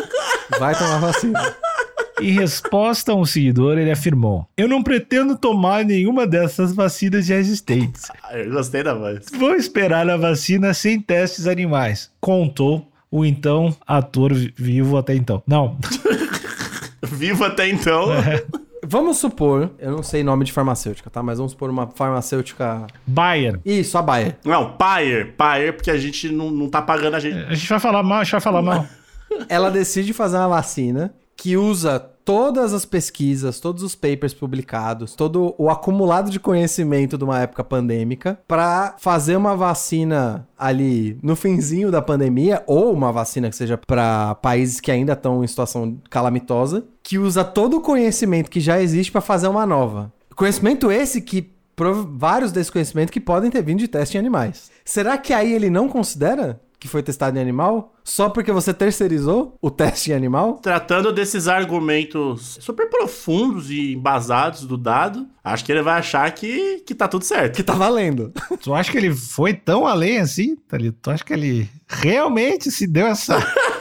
Vai 0.59 0.75
tomar 0.79 0.99
vacina. 0.99 1.41
Em 2.21 2.31
resposta 2.33 3.13
a 3.13 3.15
um 3.15 3.25
seguidor, 3.25 3.77
ele 3.79 3.91
afirmou: 3.91 4.47
Eu 4.57 4.69
não 4.69 4.83
pretendo 4.83 5.37
tomar 5.37 5.85
nenhuma 5.85 6.27
dessas 6.27 6.73
vacinas 6.73 7.27
já 7.27 7.35
existentes. 7.37 8.05
Ah, 8.23 8.39
Eu 8.39 8.53
gostei 8.53 8.83
da 8.83 8.95
voz. 8.95 9.27
Vou 9.37 9.55
esperar 9.55 10.09
a 10.09 10.17
vacina 10.17 10.73
sem 10.75 11.01
testes 11.01 11.47
animais. 11.47 12.11
Contou 12.21 12.89
o 13.11 13.25
então 13.25 13.75
ator 13.87 14.33
vi- 14.33 14.55
vivo 14.57 14.97
até 14.97 15.15
então. 15.15 15.43
Não, 15.47 15.77
Vivo 17.03 17.45
até 17.45 17.69
então. 17.69 18.07
Vamos 18.87 19.17
supor, 19.19 19.71
eu 19.79 19.93
não 19.93 20.03
sei 20.03 20.23
nome 20.23 20.45
de 20.45 20.53
farmacêutica, 20.53 21.09
tá? 21.09 21.23
Mas 21.23 21.39
vamos 21.39 21.53
supor 21.53 21.71
uma 21.71 21.87
farmacêutica. 21.87 22.87
Bayer. 23.07 23.59
Isso, 23.65 23.97
a 23.97 24.03
Bayer. 24.03 24.37
Não, 24.45 24.73
Payer. 24.73 25.33
Payer, 25.37 25.73
porque 25.75 25.91
a 25.91 25.97
gente 25.97 26.29
não, 26.31 26.51
não 26.51 26.69
tá 26.69 26.83
pagando 26.83 27.15
a 27.15 27.21
gente. 27.21 27.37
A 27.47 27.55
gente 27.55 27.69
vai 27.69 27.81
falar 27.81 28.03
mal, 28.03 28.21
a 28.21 28.25
gente 28.25 28.33
vai 28.33 28.41
falar 28.41 28.63
mal. 28.63 28.87
Ela 29.49 29.71
decide 29.71 30.13
fazer 30.13 30.37
uma 30.37 30.49
vacina 30.49 31.15
que 31.37 31.57
usa 31.57 31.99
todas 32.25 32.73
as 32.73 32.85
pesquisas, 32.85 33.61
todos 33.61 33.83
os 33.83 33.95
papers 33.95 34.33
publicados, 34.33 35.15
todo 35.15 35.55
o 35.59 35.69
acumulado 35.69 36.31
de 36.31 36.41
conhecimento 36.41 37.19
de 37.19 37.25
uma 37.25 37.41
época 37.41 37.63
pandêmica 37.63 38.39
para 38.49 38.95
fazer 38.99 39.37
uma 39.37 39.55
vacina 39.55 40.49
ali 40.59 41.19
no 41.23 41.37
finzinho 41.37 41.91
da 41.91 42.01
pandemia 42.01 42.63
ou 42.67 42.93
uma 42.93 43.13
vacina 43.13 43.51
que 43.51 43.57
seja 43.57 43.77
para 43.77 44.35
países 44.37 44.81
que 44.81 44.91
ainda 44.91 45.13
estão 45.13 45.45
em 45.45 45.47
situação 45.47 45.99
calamitosa, 46.09 46.85
que 47.03 47.19
usa 47.19 47.45
todo 47.45 47.77
o 47.77 47.81
conhecimento 47.83 48.51
que 48.51 48.61
já 48.61 48.81
existe 48.81 49.13
para 49.13 49.21
fazer 49.21 49.49
uma 49.49 49.67
nova. 49.67 50.11
Conhecimento 50.35 50.91
esse 50.91 51.21
que 51.21 51.53
vários 52.07 52.53
desse 52.53 52.71
conhecimento 52.71 53.13
que 53.13 53.21
podem 53.21 53.51
ter 53.51 53.63
vindo 53.63 53.81
de 53.81 53.89
teste 53.89 54.17
em 54.17 54.21
animais. 54.21 54.71
Será 54.85 55.19
que 55.19 55.33
aí 55.33 55.53
ele 55.53 55.69
não 55.69 55.89
considera 55.89 56.61
que 56.85 56.89
foi 56.89 57.03
testado 57.03 57.39
em 57.39 57.41
animal 57.41 57.95
só 58.05 58.29
porque 58.29 58.53
você 58.53 58.75
terceirizou 58.75 59.57
o 59.59 59.71
teste 59.71 60.11
em 60.11 60.15
animal? 60.15 60.59
Tratando 60.59 61.11
desses 61.11 61.49
argumentos 61.49 62.59
super 62.61 62.91
profundos 62.91 63.71
e 63.71 63.95
embasados 63.95 64.67
do 64.67 64.77
dado, 64.77 65.27
acho 65.43 65.65
que 65.65 65.73
ele 65.73 65.81
vai 65.81 65.99
achar 65.99 66.31
que, 66.33 66.81
que 66.81 66.95
tá 66.95 67.09
tudo 67.09 67.25
certo. 67.25 67.57
Que 67.57 67.63
tá 67.63 67.73
valendo. 67.73 68.35
Tu 68.61 68.75
acha 68.75 68.93
que 68.93 68.99
ele 68.99 69.15
foi 69.15 69.55
tão 69.55 69.87
além 69.87 70.19
assim, 70.19 70.57
Thalito? 70.69 70.99
Tu 71.01 71.11
acha 71.11 71.25
que 71.25 71.33
ele 71.33 71.71
realmente 71.89 72.71
se 72.71 72.87
deu 72.87 73.07
essa. 73.07 73.39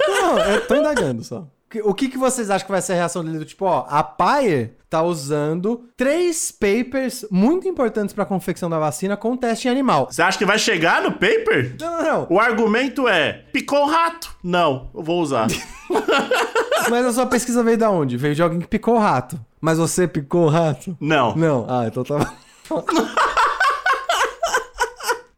Não, 0.08 0.40
eu 0.40 0.66
tô 0.66 0.76
indagando 0.76 1.26
só. 1.26 1.46
O 1.82 1.94
que, 1.94 2.10
que 2.10 2.18
vocês 2.18 2.50
acham 2.50 2.66
que 2.66 2.72
vai 2.72 2.82
ser 2.82 2.94
a 2.94 2.96
reação 2.96 3.24
dele? 3.24 3.46
Tipo, 3.46 3.66
ó, 3.66 3.86
a 3.90 4.04
Bayer 4.04 4.76
tá 4.90 5.02
usando 5.02 5.90
três 5.98 6.52
papers 6.52 7.26
muito 7.32 7.68
importantes 7.68 8.14
pra 8.14 8.26
confecção 8.26 8.70
da 8.70 8.78
vacina 8.78 9.18
com 9.18 9.36
teste 9.36 9.68
em 9.68 9.72
animal. 9.72 10.08
Você 10.12 10.22
acha 10.22 10.38
que 10.38 10.46
vai 10.46 10.60
chegar 10.60 11.02
no 11.02 11.14
paper? 11.14 11.76
Não, 11.80 11.92
não, 11.92 12.04
não. 12.04 12.28
O 12.30 12.40
argumento 12.40 13.08
é: 13.08 13.46
picou 13.52 13.84
o 13.84 13.90
rato? 13.90 14.36
Não, 14.44 14.90
eu 14.94 15.02
vou 15.02 15.22
usar. 15.22 15.48
Mas 16.90 17.06
a 17.06 17.14
sua 17.14 17.26
pesquisa 17.26 17.64
veio 17.64 17.78
da 17.78 17.90
onde? 17.90 18.18
Veio 18.18 18.36
de 18.36 18.44
alguém 18.44 18.60
que 18.60 18.68
picou 18.68 18.96
o 18.96 19.00
rato. 19.00 19.40
Mas 19.60 19.78
você 19.78 20.08
picou 20.08 20.46
o 20.46 20.50
rato? 20.50 20.96
Não. 21.00 21.36
Não. 21.36 21.66
Ah, 21.68 21.86
então 21.88 22.04
tava. 22.04 22.32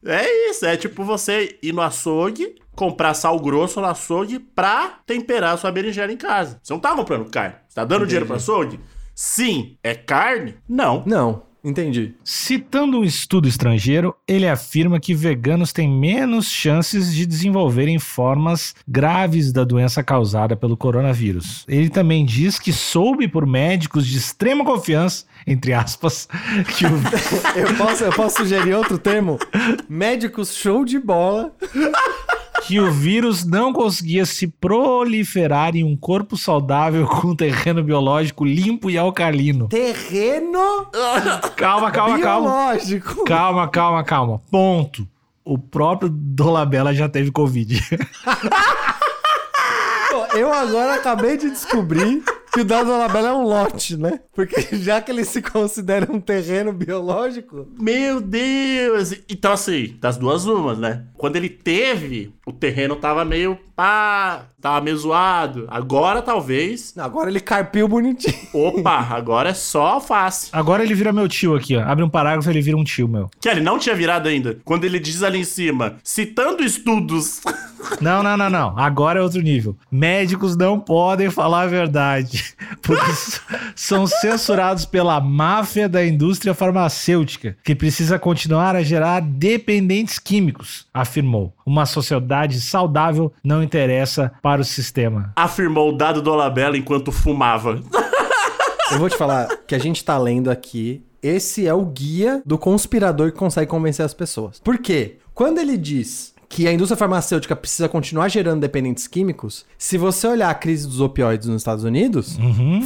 É 0.06 0.50
isso, 0.50 0.66
é 0.66 0.78
tipo 0.78 1.04
você 1.04 1.58
ir 1.64 1.74
no 1.74 1.82
açougue, 1.82 2.56
comprar 2.76 3.14
sal 3.14 3.40
grosso 3.40 3.82
no 3.82 3.88
açougue 3.88 4.40
pra 4.40 5.00
temperar 5.06 5.54
a 5.54 5.58
sua 5.58 5.72
berinjela 5.72 6.12
em 6.12 6.18
casa. 6.18 6.60
Você 6.62 6.72
não 6.72 6.80
tá 6.80 6.96
comprando 6.96 7.30
carne. 7.30 7.56
Você 7.68 7.76
tá 7.76 7.84
dando 7.84 8.06
dinheiro 8.06 8.26
pro 8.26 8.36
açougue? 8.36 8.80
Sim. 9.16 9.78
É 9.82 9.96
carne? 9.96 10.58
Não. 10.68 11.04
Não, 11.06 11.44
entendi. 11.66 12.14
Citando 12.24 13.00
um 13.00 13.04
estudo 13.04 13.48
estrangeiro, 13.48 14.16
ele 14.28 14.48
afirma 14.48 15.00
que 15.00 15.14
veganos 15.14 15.74
têm 15.74 15.90
menos 15.90 16.48
chances 16.48 17.14
de 17.14 17.26
desenvolverem 17.26 18.00
formas 18.00 18.76
graves 18.88 19.52
da 19.52 19.64
doença 19.64 20.04
causada 20.04 20.56
pelo 20.56 20.78
coronavírus. 20.78 21.66
Ele 21.68 21.90
também 21.90 22.24
diz 22.26 22.60
que 22.60 22.72
soube 22.72 23.28
por 23.28 23.46
médicos 23.46 24.06
de 24.06 24.18
extrema 24.18 24.64
confiança, 24.64 25.26
entre 25.46 25.74
aspas, 25.74 26.28
que 26.78 26.86
o 26.86 26.96
Eu 27.56 27.76
posso, 27.76 28.04
eu 28.04 28.14
posso 28.14 28.38
sugerir 28.38 28.74
outro 28.74 28.98
termo? 28.98 29.40
Médicos 29.90 30.56
show 30.56 30.86
de 30.86 31.00
bola 31.00 31.54
que 32.68 32.80
o 32.80 32.92
vírus 32.92 33.46
não 33.46 33.72
conseguia 33.72 34.26
se 34.26 34.48
proliferar 34.48 35.76
em 35.76 35.84
um 35.84 35.96
corpo 35.96 36.36
saudável 36.36 37.06
com 37.08 37.36
terreno 37.36 37.84
biológico 37.84 38.44
limpo 38.44 38.90
e 38.90 38.98
alcalino. 38.98 39.68
Terreno 39.68 40.88
Calma, 41.56 41.92
calma, 41.92 42.20
calma. 42.20 42.50
biológico. 42.50 43.24
Calma, 43.26 43.68
calma, 43.68 44.04
calma. 44.04 44.42
Ponto. 44.50 45.08
O 45.44 45.58
próprio 45.60 46.10
Dolabella 46.10 46.94
já 46.94 47.08
teve 47.08 47.32
Covid. 47.32 47.80
Eu 50.34 50.52
agora 50.52 50.96
acabei 50.96 51.38
de 51.38 51.50
descobrir 51.50 52.22
que 52.56 52.62
o 52.62 52.66
Dado 52.66 52.88
Dolabella 52.88 53.28
é 53.28 53.34
um 53.34 53.44
lote, 53.44 53.98
né? 53.98 54.22
Porque 54.34 54.78
já 54.78 55.02
que 55.02 55.12
ele 55.12 55.26
se 55.26 55.42
considera 55.42 56.10
um 56.10 56.22
terreno 56.22 56.72
biológico, 56.72 57.68
Meu 57.78 58.22
Deus! 58.22 59.12
Então, 59.28 59.52
assim, 59.52 59.98
das 60.00 60.16
duas 60.16 60.46
umas, 60.46 60.80
né? 60.80 61.06
Quando 61.16 61.36
ele 61.36 61.50
teve, 61.50 62.34
o 62.46 62.54
terreno 62.54 62.96
tava 62.96 63.26
meio 63.26 63.60
pá, 63.76 64.46
tava 64.62 64.82
meio 64.82 64.98
zoado. 64.98 65.66
Agora, 65.70 66.22
talvez. 66.22 66.94
agora 66.98 67.30
ele 67.30 67.40
carpiu 67.40 67.88
bonitinho. 67.88 68.36
Opa, 68.54 69.00
agora 69.12 69.50
é 69.50 69.54
só 69.54 69.86
alface. 69.88 70.50
Agora 70.52 70.84
ele 70.84 70.94
vira 70.94 71.12
meu 71.12 71.28
tio 71.28 71.56
aqui, 71.56 71.76
ó. 71.76 71.84
Abre 71.84 72.04
um 72.04 72.10
parágrafo, 72.10 72.50
ele 72.50 72.62
vira 72.62 72.78
um 72.78 72.84
tio 72.84 73.08
meu. 73.08 73.30
Que 73.40 73.50
ele 73.50 73.62
não 73.62 73.78
tinha 73.78 73.96
virado 73.96 74.30
ainda. 74.30 74.58
Quando 74.64 74.86
ele 74.86 75.00
diz 75.00 75.22
ali 75.24 75.40
em 75.40 75.44
cima, 75.44 75.98
citando 76.04 76.64
estudos. 76.64 77.42
Não, 78.02 78.24
não, 78.24 78.36
não, 78.36 78.50
não. 78.50 78.78
Agora 78.80 79.20
é 79.20 79.22
outro 79.22 79.42
nível. 79.42 79.78
Médicos 79.92 80.56
não 80.56 80.80
podem 80.80 81.30
falar 81.30 81.62
a 81.62 81.68
verdade, 81.68 82.56
porque 82.86 83.12
são 83.76 84.06
censurados 84.06 84.86
pela 84.86 85.20
máfia 85.20 85.90
da 85.90 86.06
indústria 86.06 86.54
farmacêutica, 86.54 87.58
que 87.64 87.76
precisa 87.76 88.20
continuar 88.20 88.76
a 88.76 88.84
gerar 88.84 89.22
dependentes 89.22 90.20
químicos, 90.20 90.86
afirmou. 90.94 91.54
Uma 91.66 91.86
sociedade 91.86 92.62
saudável 92.62 93.34
não 93.44 93.64
interessa 93.64 94.32
para 94.42 94.62
o 94.62 94.66
sistema. 94.66 95.34
afirmou 95.36 95.90
o 95.90 95.98
dado 95.98 96.22
Dolabella 96.22 96.78
enquanto 96.78 97.12
fumava. 97.12 97.82
Eu 98.92 99.00
vou 99.00 99.10
te 99.10 99.18
falar 99.18 99.48
que 99.68 99.74
a 99.74 99.80
gente 99.80 100.04
tá 100.06 100.16
lendo 100.18 100.52
aqui. 100.52 101.04
Esse 101.22 101.66
é 101.66 101.74
o 101.74 101.84
guia 101.84 102.42
do 102.46 102.56
conspirador 102.56 103.32
que 103.32 103.38
consegue 103.38 103.70
convencer 103.70 104.06
as 104.06 104.14
pessoas. 104.14 104.60
Por 104.60 104.78
quê? 104.78 105.18
Quando 105.34 105.58
ele 105.58 105.76
diz 105.76 106.35
que 106.56 106.70
a 106.70 106.72
indústria 106.72 106.96
farmacêutica 106.98 107.54
precisa 107.54 107.90
continuar 107.90 108.30
gerando 108.30 108.62
dependentes 108.62 109.08
químicos, 109.08 109.66
se 109.78 109.98
você 109.98 110.26
olhar 110.26 110.50
a 110.50 110.54
crise 110.56 110.88
dos 110.88 111.02
opioides 111.02 111.50
nos 111.50 111.58
Estados 111.62 111.84
Unidos, 111.84 112.38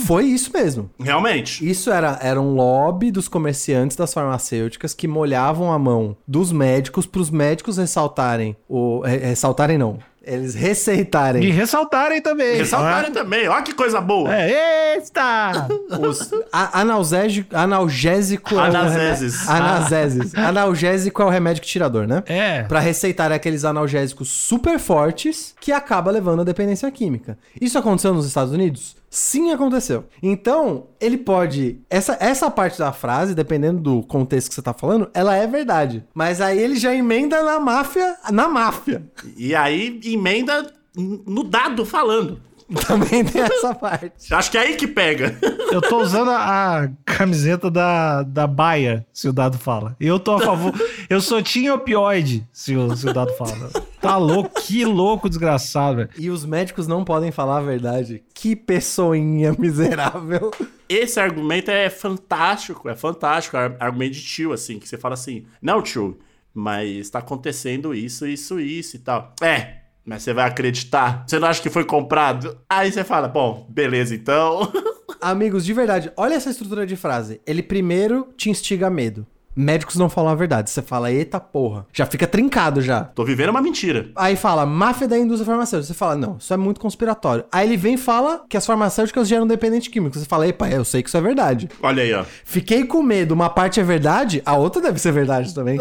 foi 0.07 0.25
isso 0.25 0.51
mesmo. 0.51 0.89
Realmente. 0.99 1.69
Isso 1.69 1.91
era, 1.91 2.17
era 2.19 2.41
um 2.41 2.55
lobby 2.55 3.11
dos 3.11 3.27
comerciantes 3.27 3.95
das 3.95 4.11
farmacêuticas 4.11 4.95
que 4.95 5.07
molhavam 5.07 5.71
a 5.71 5.77
mão 5.77 6.17
dos 6.27 6.51
médicos 6.51 7.05
para 7.05 7.21
os 7.21 7.29
médicos 7.29 7.77
ressaltarem 7.77 8.55
o 8.67 9.01
re- 9.01 9.17
ressaltarem 9.17 9.77
não, 9.77 9.99
eles 10.21 10.53
receitarem 10.53 11.43
E 11.43 11.49
ressaltarem 11.51 12.21
também. 12.21 12.57
Ressaltarem 12.57 13.11
também. 13.11 13.47
Olha 13.47 13.61
que 13.63 13.73
coisa 13.73 13.99
boa. 14.01 14.33
É, 14.33 14.95
eita! 14.95 15.67
Os 15.99 16.29
a- 16.51 16.81
analgésico, 16.81 17.55
analgésico 17.55 18.53
é 18.55 18.57
o 18.57 18.59
Anasésis. 18.61 19.39
remédio- 19.47 19.65
Anasésis. 19.65 20.35
Analgésico 20.35 21.21
é 21.21 21.25
o 21.25 21.29
remédio 21.29 21.63
tirador, 21.63 22.05
né? 22.07 22.23
É. 22.27 22.63
Pra 22.63 22.79
receitar 22.79 23.31
aqueles 23.31 23.63
analgésicos 23.65 24.27
super 24.29 24.77
fortes 24.79 25.55
que 25.59 25.71
acaba 25.71 26.11
levando 26.11 26.41
à 26.41 26.43
dependência 26.43 26.89
química. 26.91 27.37
Isso 27.59 27.77
aconteceu 27.77 28.13
nos 28.13 28.25
Estados 28.25 28.53
Unidos? 28.53 28.98
Sim, 29.09 29.51
aconteceu. 29.51 30.05
Então, 30.21 30.87
ele 30.99 31.17
pode. 31.17 31.79
Essa, 31.89 32.17
essa 32.19 32.51
parte 32.51 32.77
da 32.77 32.91
frase, 32.91 33.33
dependendo 33.33 33.79
do 33.79 34.03
contexto 34.03 34.49
que 34.49 34.55
você 34.55 34.61
tá 34.61 34.73
falando, 34.73 35.09
ela 35.13 35.35
é 35.35 35.47
verdade. 35.47 36.03
Mas 36.13 36.39
aí 36.39 36.59
ele 36.59 36.75
já 36.75 36.93
emenda 36.93 37.41
na 37.43 37.59
máfia. 37.59 38.15
Na 38.31 38.47
máfia. 38.47 39.03
E 39.35 39.55
aí 39.55 39.99
emenda 40.03 40.71
no 40.95 41.43
dado 41.43 41.85
falando. 41.85 42.39
Também 42.87 43.25
tem 43.25 43.41
essa 43.41 43.73
parte. 43.73 44.11
Acho 44.33 44.51
que 44.51 44.57
é 44.57 44.61
aí 44.61 44.75
que 44.75 44.87
pega. 44.87 45.37
Eu 45.71 45.81
tô 45.81 46.01
usando 46.01 46.29
a 46.29 46.59
a 46.83 46.89
camiseta 47.05 47.69
da, 47.69 48.23
da 48.23 48.47
Baia, 48.47 49.05
se 49.11 49.27
o 49.27 49.33
dado 49.33 49.57
fala. 49.57 49.95
Eu 49.99 50.19
tô 50.19 50.33
a 50.33 50.39
favor. 50.39 50.73
Eu 51.09 51.19
sou 51.19 51.41
tinha 51.41 51.73
opioide, 51.73 52.47
se 52.51 52.75
o, 52.75 52.95
se 52.95 53.07
o 53.07 53.13
dado 53.13 53.33
fala. 53.33 53.69
Tá 54.01 54.15
louco, 54.17 54.61
que 54.61 54.85
louco, 54.85 55.27
desgraçado, 55.29 55.97
velho. 55.97 56.09
E 56.17 56.29
os 56.29 56.45
médicos 56.45 56.87
não 56.87 57.03
podem 57.03 57.31
falar 57.31 57.57
a 57.57 57.61
verdade. 57.61 58.23
Que 58.33 58.55
pessoinha 58.55 59.53
miserável. 59.59 60.51
Esse 60.87 61.19
argumento 61.19 61.69
é 61.69 61.89
fantástico, 61.89 62.87
é 62.89 62.95
fantástico. 62.95 63.57
ar- 63.57 63.75
Argumento 63.79 64.13
de 64.13 64.21
tio, 64.23 64.53
assim, 64.53 64.79
que 64.79 64.87
você 64.87 64.97
fala 64.97 65.13
assim: 65.15 65.45
não, 65.61 65.81
tio, 65.81 66.17
mas 66.53 67.09
tá 67.09 67.19
acontecendo 67.19 67.93
isso, 67.93 68.25
isso, 68.25 68.59
isso 68.59 68.95
e 68.95 68.99
tal. 68.99 69.33
É, 69.41 69.79
mas 70.05 70.23
você 70.23 70.33
vai 70.33 70.47
acreditar? 70.47 71.25
Você 71.27 71.37
não 71.37 71.47
acha 71.47 71.61
que 71.61 71.69
foi 71.69 71.83
comprado? 71.83 72.57
Aí 72.69 72.91
você 72.91 73.03
fala: 73.03 73.27
bom, 73.27 73.65
beleza, 73.69 74.15
então. 74.15 74.71
Amigos, 75.21 75.65
de 75.65 75.73
verdade, 75.73 76.11
olha 76.15 76.35
essa 76.35 76.49
estrutura 76.49 76.87
de 76.87 76.95
frase. 76.95 77.41
Ele 77.45 77.61
primeiro 77.61 78.29
te 78.37 78.49
instiga 78.49 78.87
a 78.87 78.89
medo. 78.89 79.27
Médicos 79.55 79.95
não 79.95 80.09
falam 80.09 80.31
a 80.31 80.35
verdade. 80.35 80.69
Você 80.69 80.81
fala, 80.81 81.11
eita 81.11 81.39
porra. 81.39 81.85
Já 81.91 82.05
fica 82.05 82.25
trincado 82.27 82.81
já. 82.81 83.03
Tô 83.03 83.25
vivendo 83.25 83.49
uma 83.49 83.61
mentira. 83.61 84.09
Aí 84.15 84.35
fala, 84.35 84.65
máfia 84.65 85.07
da 85.07 85.17
indústria 85.17 85.45
farmacêutica. 85.45 85.87
Você 85.93 85.97
fala, 85.97 86.15
não, 86.15 86.37
isso 86.37 86.53
é 86.53 86.57
muito 86.57 86.79
conspiratório. 86.79 87.43
Aí 87.51 87.67
ele 87.67 87.75
vem 87.77 87.95
e 87.95 87.97
fala 87.97 88.43
que 88.47 88.55
as 88.55 88.65
farmacêuticas 88.65 89.27
geram 89.27 89.45
dependente 89.47 89.89
químico. 89.89 90.17
Você 90.17 90.25
fala, 90.25 90.47
epa, 90.47 90.69
eu 90.69 90.85
sei 90.85 91.01
que 91.03 91.09
isso 91.09 91.17
é 91.17 91.21
verdade. 91.21 91.69
Olha 91.81 92.03
aí, 92.03 92.13
ó. 92.13 92.23
Fiquei 92.45 92.85
com 92.85 93.01
medo, 93.01 93.33
uma 93.33 93.49
parte 93.49 93.79
é 93.79 93.83
verdade, 93.83 94.41
a 94.45 94.55
outra 94.55 94.81
deve 94.81 94.99
ser 94.99 95.11
verdade 95.11 95.53
também. 95.53 95.77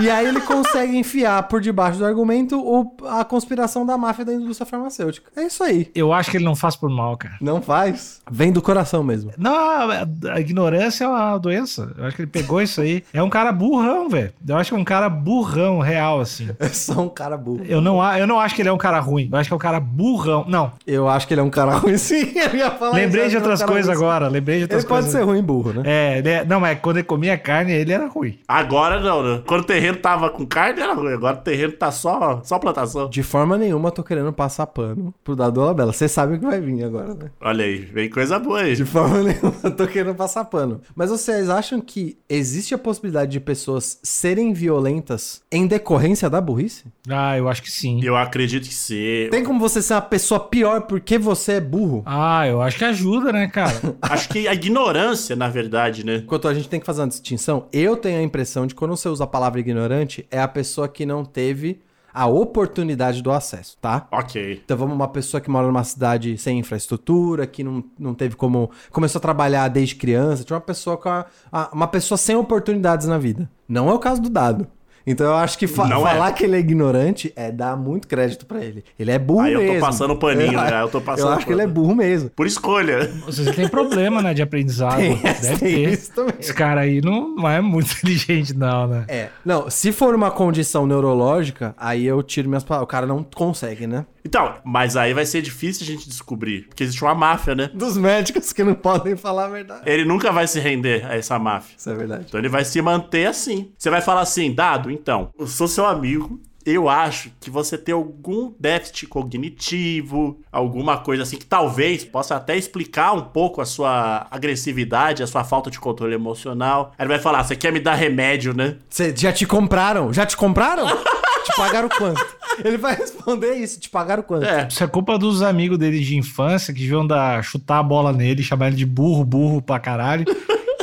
e 0.00 0.08
aí 0.08 0.26
ele 0.26 0.40
consegue 0.40 0.96
enfiar 0.96 1.42
por 1.48 1.60
debaixo 1.60 1.98
do 1.98 2.06
argumento 2.06 2.58
o- 2.58 2.96
a 3.08 3.24
conspiração 3.24 3.84
da 3.84 3.98
máfia 3.98 4.24
da 4.24 4.32
indústria 4.32 4.66
farmacêutica. 4.66 5.30
É 5.36 5.44
isso 5.44 5.62
aí. 5.62 5.90
Eu 5.94 6.12
acho 6.12 6.30
que 6.30 6.36
ele 6.36 6.44
não 6.44 6.56
faz 6.56 6.76
por 6.76 6.88
mal, 6.88 7.16
cara. 7.16 7.34
Não 7.40 7.60
faz. 7.60 8.20
Vem 8.30 8.52
do 8.52 8.62
coração 8.62 9.02
mesmo. 9.02 9.32
Não, 9.36 9.52
a, 9.54 10.06
a 10.32 10.40
ignorância 10.40 11.04
é 11.04 11.08
uma 11.08 11.36
doença. 11.38 11.92
Eu 11.98 12.04
acho 12.06 12.16
que 12.16 12.22
ele 12.22 12.30
pegou 12.30 12.62
isso 12.62 12.80
aí. 12.80 13.02
É 13.18 13.22
um 13.22 13.28
cara 13.28 13.50
burrão, 13.50 14.08
velho. 14.08 14.32
Eu 14.46 14.56
acho 14.56 14.70
que 14.70 14.76
é 14.76 14.78
um 14.80 14.84
cara 14.84 15.08
burrão, 15.08 15.80
real, 15.80 16.20
assim. 16.20 16.48
É 16.60 16.68
só 16.68 17.00
um 17.02 17.08
cara 17.08 17.36
burro. 17.36 17.62
Eu 17.66 17.80
não, 17.80 18.00
a- 18.00 18.18
eu 18.18 18.26
não 18.26 18.38
acho 18.38 18.54
que 18.54 18.62
ele 18.62 18.68
é 18.68 18.72
um 18.72 18.78
cara 18.78 19.00
ruim. 19.00 19.28
Eu 19.32 19.38
acho 19.38 19.48
que 19.48 19.52
é 19.52 19.56
um 19.56 19.60
cara 19.60 19.80
burrão. 19.80 20.44
Não. 20.48 20.70
Eu 20.86 21.08
acho 21.08 21.26
que 21.26 21.34
ele 21.34 21.40
é 21.40 21.44
um 21.44 21.50
cara 21.50 21.72
ruim, 21.76 21.96
sim. 21.98 22.32
Eu 22.36 22.54
ia 22.54 22.70
falar 22.70 22.92
Lembrei 22.94 23.22
isso, 23.26 23.30
de 23.30 23.36
ele 23.36 23.36
é 23.36 23.38
um 23.38 23.42
outras 23.42 23.60
cara 23.60 23.72
coisas 23.72 23.90
agora. 23.90 24.28
Lembrei 24.28 24.58
de 24.58 24.62
outras 24.64 24.82
Ele 24.82 24.88
pode 24.88 25.02
coisas. 25.06 25.20
ser 25.20 25.26
ruim 25.26 25.42
burro, 25.42 25.72
né? 25.72 25.82
É, 25.84 26.18
ele 26.18 26.28
é- 26.28 26.44
não, 26.44 26.60
mas 26.60 26.78
quando 26.80 26.98
ele 26.98 27.04
comia 27.06 27.36
carne, 27.36 27.72
ele 27.72 27.92
era 27.92 28.06
ruim. 28.06 28.38
Agora 28.46 29.00
não, 29.00 29.22
né? 29.22 29.42
Quando 29.46 29.62
o 29.62 29.64
terreno 29.64 29.98
tava 29.98 30.30
com 30.30 30.46
carne, 30.46 30.80
era 30.80 30.94
ruim. 30.94 31.12
Agora 31.12 31.36
o 31.36 31.40
terreno 31.40 31.72
tá 31.72 31.90
só, 31.90 32.40
só 32.44 32.58
plantação. 32.58 33.08
De 33.10 33.22
forma 33.24 33.56
nenhuma 33.58 33.88
eu 33.88 33.92
tô 33.92 34.04
querendo 34.04 34.32
passar 34.32 34.66
pano 34.68 35.12
pro 35.24 35.34
Dado 35.34 35.60
Labella. 35.60 35.92
Você 35.92 36.06
sabe 36.08 36.34
o 36.36 36.38
que 36.38 36.46
vai 36.46 36.60
vir 36.60 36.84
agora, 36.84 37.14
né? 37.14 37.30
Olha 37.40 37.64
aí, 37.64 37.78
vem 37.78 38.08
coisa 38.08 38.38
boa 38.38 38.60
aí. 38.60 38.76
De 38.76 38.84
forma 38.84 39.18
nenhuma 39.24 39.54
eu 39.64 39.74
tô 39.74 39.86
querendo 39.88 40.14
passar 40.14 40.44
pano. 40.44 40.80
Mas 40.94 41.10
vocês 41.10 41.48
acham 41.50 41.80
que 41.80 42.16
existe 42.28 42.74
a 42.74 42.78
possibilidade 42.78 42.97
de 43.28 43.40
pessoas 43.40 43.98
serem 44.02 44.52
violentas 44.52 45.42
em 45.50 45.66
decorrência 45.66 46.28
da 46.28 46.40
burrice? 46.40 46.84
Ah, 47.08 47.36
eu 47.36 47.48
acho 47.48 47.62
que 47.62 47.70
sim. 47.70 48.00
Eu 48.02 48.16
acredito 48.16 48.68
que 48.68 48.74
sim. 48.74 49.28
Tem 49.30 49.44
como 49.44 49.60
você 49.60 49.80
ser 49.80 49.94
uma 49.94 50.02
pessoa 50.02 50.40
pior 50.40 50.82
porque 50.82 51.18
você 51.18 51.52
é 51.52 51.60
burro? 51.60 52.02
Ah, 52.06 52.46
eu 52.46 52.60
acho 52.62 52.78
que 52.78 52.84
ajuda, 52.84 53.32
né, 53.32 53.48
cara? 53.48 53.78
Acho 54.02 54.28
que 54.28 54.48
a 54.48 54.54
ignorância, 54.54 55.36
na 55.36 55.48
verdade, 55.48 56.04
né? 56.04 56.16
Enquanto 56.16 56.48
a 56.48 56.54
gente 56.54 56.68
tem 56.68 56.80
que 56.80 56.86
fazer 56.86 57.02
uma 57.02 57.08
distinção, 57.08 57.66
eu 57.72 57.96
tenho 57.96 58.18
a 58.18 58.22
impressão 58.22 58.66
de 58.66 58.74
que 58.74 58.78
quando 58.78 58.96
você 58.96 59.08
usa 59.08 59.24
a 59.24 59.26
palavra 59.26 59.60
ignorante, 59.60 60.26
é 60.30 60.40
a 60.40 60.48
pessoa 60.48 60.88
que 60.88 61.04
não 61.04 61.24
teve 61.24 61.80
a 62.20 62.26
oportunidade 62.26 63.22
do 63.22 63.30
acesso, 63.30 63.76
tá? 63.80 64.06
Ok. 64.10 64.60
Então 64.64 64.76
vamos 64.76 64.94
uma 64.94 65.08
pessoa 65.08 65.40
que 65.40 65.50
mora 65.50 65.66
numa 65.66 65.84
cidade 65.84 66.36
sem 66.38 66.58
infraestrutura, 66.58 67.46
que 67.46 67.62
não, 67.62 67.84
não 67.98 68.14
teve 68.14 68.34
como. 68.36 68.70
Começou 68.90 69.18
a 69.18 69.22
trabalhar 69.22 69.68
desde 69.68 69.94
criança. 69.94 70.44
Tinha 70.44 70.56
uma 70.56 70.60
pessoa 70.60 70.96
com 70.96 71.08
a- 71.08 71.26
a- 71.52 71.70
uma 71.72 71.86
pessoa 71.86 72.18
sem 72.18 72.34
oportunidades 72.36 73.06
na 73.06 73.18
vida. 73.18 73.48
Não 73.68 73.88
é 73.88 73.94
o 73.94 73.98
caso 73.98 74.20
do 74.20 74.28
dado. 74.30 74.66
Então 75.10 75.26
eu 75.26 75.34
acho 75.34 75.58
que 75.58 75.66
fa- 75.66 75.86
Não 75.86 76.06
é. 76.06 76.12
falar 76.12 76.32
que 76.32 76.44
ele 76.44 76.56
é 76.56 76.58
ignorante 76.58 77.32
é 77.34 77.50
dar 77.50 77.76
muito 77.76 78.06
crédito 78.06 78.44
pra 78.46 78.62
ele. 78.64 78.84
Ele 78.98 79.10
é 79.10 79.18
burro 79.18 79.40
Aí 79.40 79.52
eu 79.54 79.60
tô 79.60 79.66
mesmo. 79.66 79.80
passando 79.80 80.16
paninho, 80.16 80.52
né? 80.52 80.82
Eu 80.82 80.88
tô 80.88 81.00
passando 81.00 81.28
Eu 81.28 81.32
acho 81.34 81.46
que 81.46 81.52
ele 81.52 81.62
é 81.62 81.64
pano. 81.64 81.74
burro 81.74 81.94
mesmo. 81.94 82.30
Por 82.30 82.46
escolha. 82.46 83.10
Você 83.26 83.52
tem 83.52 83.68
problema, 83.68 84.20
né, 84.22 84.34
de 84.34 84.42
aprendizado. 84.42 84.96
Tem, 84.98 85.16
Deve 85.16 85.56
tem 85.58 85.74
ter. 85.84 85.92
isso 85.92 86.12
também. 86.14 86.34
Esse 86.38 86.52
cara 86.54 86.82
aí 86.82 87.00
não, 87.00 87.34
não 87.36 87.48
é 87.48 87.60
muito 87.60 87.90
inteligente, 87.98 88.54
não, 88.56 88.86
né? 88.86 89.04
É. 89.08 89.28
Não, 89.44 89.70
se 89.70 89.92
for 89.92 90.14
uma 90.14 90.30
condição 90.30 90.86
neurológica, 90.86 91.74
aí 91.78 92.04
eu 92.06 92.22
tiro 92.22 92.48
minhas 92.48 92.64
palavras. 92.64 92.84
O 92.84 92.88
cara 92.88 93.06
não 93.06 93.22
consegue, 93.22 93.86
né? 93.86 94.04
Então, 94.28 94.56
mas 94.62 94.94
aí 94.94 95.14
vai 95.14 95.24
ser 95.24 95.40
difícil 95.40 95.84
a 95.84 95.86
gente 95.86 96.06
descobrir. 96.06 96.66
Porque 96.68 96.84
existe 96.84 97.02
uma 97.02 97.14
máfia, 97.14 97.54
né? 97.54 97.70
Dos 97.72 97.96
médicos 97.96 98.52
que 98.52 98.62
não 98.62 98.74
podem 98.74 99.16
falar 99.16 99.46
a 99.46 99.48
verdade. 99.48 99.82
Ele 99.86 100.04
nunca 100.04 100.30
vai 100.30 100.46
se 100.46 100.60
render 100.60 101.06
a 101.06 101.16
essa 101.16 101.38
máfia. 101.38 101.74
Isso 101.78 101.88
é 101.88 101.94
verdade. 101.94 102.26
Então 102.28 102.38
ele 102.38 102.48
vai 102.50 102.62
se 102.62 102.82
manter 102.82 103.26
assim. 103.26 103.72
Você 103.78 103.88
vai 103.88 104.02
falar 104.02 104.20
assim, 104.20 104.54
Dado, 104.54 104.90
então, 104.90 105.30
eu 105.38 105.46
sou 105.46 105.66
seu 105.66 105.86
amigo. 105.86 106.38
Eu 106.66 106.90
acho 106.90 107.30
que 107.40 107.48
você 107.48 107.78
tem 107.78 107.94
algum 107.94 108.52
déficit 108.60 109.06
cognitivo, 109.06 110.38
alguma 110.52 110.98
coisa 110.98 111.22
assim 111.22 111.38
que 111.38 111.46
talvez 111.46 112.04
possa 112.04 112.36
até 112.36 112.54
explicar 112.58 113.14
um 113.14 113.22
pouco 113.22 113.62
a 113.62 113.64
sua 113.64 114.26
agressividade, 114.30 115.22
a 115.22 115.26
sua 115.26 115.42
falta 115.42 115.70
de 115.70 115.80
controle 115.80 116.14
emocional. 116.14 116.92
Aí 116.98 117.04
ele 117.04 117.14
vai 117.14 117.18
falar: 117.18 117.42
você 117.44 117.56
quer 117.56 117.72
me 117.72 117.80
dar 117.80 117.94
remédio, 117.94 118.52
né? 118.52 118.76
Cê, 118.90 119.14
já 119.16 119.32
te 119.32 119.46
compraram? 119.46 120.12
Já 120.12 120.26
te 120.26 120.36
compraram? 120.36 120.84
te 121.48 121.56
pagaram 121.56 121.88
quanto? 121.88 122.24
Ele 122.64 122.76
vai 122.76 122.94
responder 122.94 123.54
isso. 123.54 123.78
Te 123.80 123.88
pagaram 123.88 124.22
quanto? 124.22 124.44
É. 124.44 124.66
Isso 124.68 124.82
é 124.82 124.86
culpa 124.86 125.18
dos 125.18 125.42
amigos 125.42 125.78
dele 125.78 126.00
de 126.00 126.16
infância 126.16 126.72
que 126.74 126.80
deviam 126.80 127.06
dar, 127.06 127.42
chutar 127.42 127.78
a 127.78 127.82
bola 127.82 128.12
nele, 128.12 128.42
chamar 128.42 128.68
ele 128.68 128.76
de 128.76 128.86
burro, 128.86 129.24
burro 129.24 129.62
pra 129.62 129.78
caralho. 129.78 130.24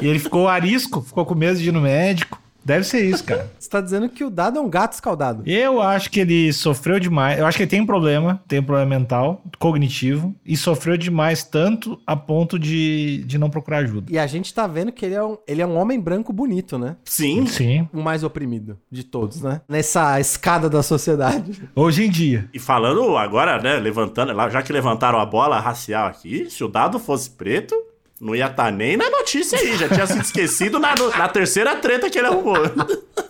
e 0.01 0.07
ele 0.07 0.19
ficou 0.19 0.47
arisco, 0.47 1.01
ficou 1.01 1.25
com 1.25 1.35
medo 1.35 1.57
de 1.59 1.69
ir 1.69 1.71
no 1.71 1.81
médico. 1.81 2.39
Deve 2.65 2.83
ser 2.83 3.07
isso, 3.07 3.23
cara. 3.23 3.51
Você 3.59 3.69
tá 3.69 3.79
dizendo 3.79 4.09
que 4.09 4.23
o 4.23 4.29
dado 4.29 4.57
é 4.57 4.61
um 4.61 4.69
gato 4.69 4.93
escaldado. 4.93 5.43
Eu 5.45 5.81
acho 5.81 6.09
que 6.09 6.19
ele 6.19 6.51
sofreu 6.51 6.99
demais. 6.99 7.37
Eu 7.37 7.45
acho 7.45 7.57
que 7.57 7.63
ele 7.63 7.69
tem 7.69 7.81
um 7.81 7.85
problema, 7.85 8.41
tem 8.47 8.59
um 8.59 8.63
problema 8.63 8.89
mental, 8.89 9.43
cognitivo, 9.59 10.33
e 10.43 10.57
sofreu 10.57 10.97
demais 10.97 11.43
tanto 11.43 11.99
a 12.07 12.15
ponto 12.15 12.57
de, 12.57 13.23
de 13.25 13.37
não 13.37 13.49
procurar 13.49 13.77
ajuda. 13.77 14.11
E 14.11 14.17
a 14.17 14.25
gente 14.25 14.53
tá 14.53 14.65
vendo 14.65 14.91
que 14.91 15.05
ele 15.05 15.13
é 15.13 15.23
um, 15.23 15.37
ele 15.47 15.61
é 15.61 15.67
um 15.67 15.77
homem 15.77 15.99
branco 15.99 16.33
bonito, 16.33 16.79
né? 16.79 16.95
Sim. 17.05 17.45
Sim. 17.45 17.87
O 17.93 18.01
mais 18.01 18.23
oprimido 18.23 18.77
de 18.89 19.03
todos, 19.03 19.41
né? 19.41 19.61
Nessa 19.69 20.19
escada 20.19 20.69
da 20.69 20.81
sociedade. 20.81 21.61
Hoje 21.75 22.05
em 22.05 22.09
dia. 22.09 22.49
E 22.53 22.59
falando 22.59 23.15
agora, 23.17 23.61
né, 23.61 23.75
levantando, 23.77 24.33
já 24.49 24.61
que 24.63 24.73
levantaram 24.73 25.19
a 25.19 25.25
bola 25.25 25.59
racial 25.59 26.07
aqui, 26.07 26.49
se 26.49 26.63
o 26.63 26.67
dado 26.67 26.97
fosse 26.97 27.29
preto, 27.29 27.75
não 28.19 28.35
ia 28.35 28.47
estar 28.47 28.71
nem 28.71 28.95
na 28.97 29.09
notícia 29.09 29.57
aí, 29.57 29.77
já 29.77 29.89
tinha 29.89 30.07
sido 30.07 30.21
esquecido 30.21 30.79
na, 30.79 30.95
no- 30.95 31.09
na 31.11 31.27
terceira 31.27 31.75
treta 31.75 32.09
que 32.09 32.17
ele 32.17 32.27
arrumou. 32.27 32.55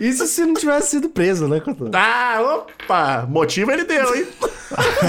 Isso 0.00 0.26
se 0.26 0.44
não 0.44 0.54
tivesse 0.54 0.90
sido 0.90 1.08
preso, 1.08 1.48
né, 1.48 1.60
Couto? 1.60 1.90
Ah, 1.94 2.38
opa! 2.40 3.26
Motivo 3.28 3.70
ele 3.70 3.84
deu, 3.84 4.14
hein? 4.14 4.26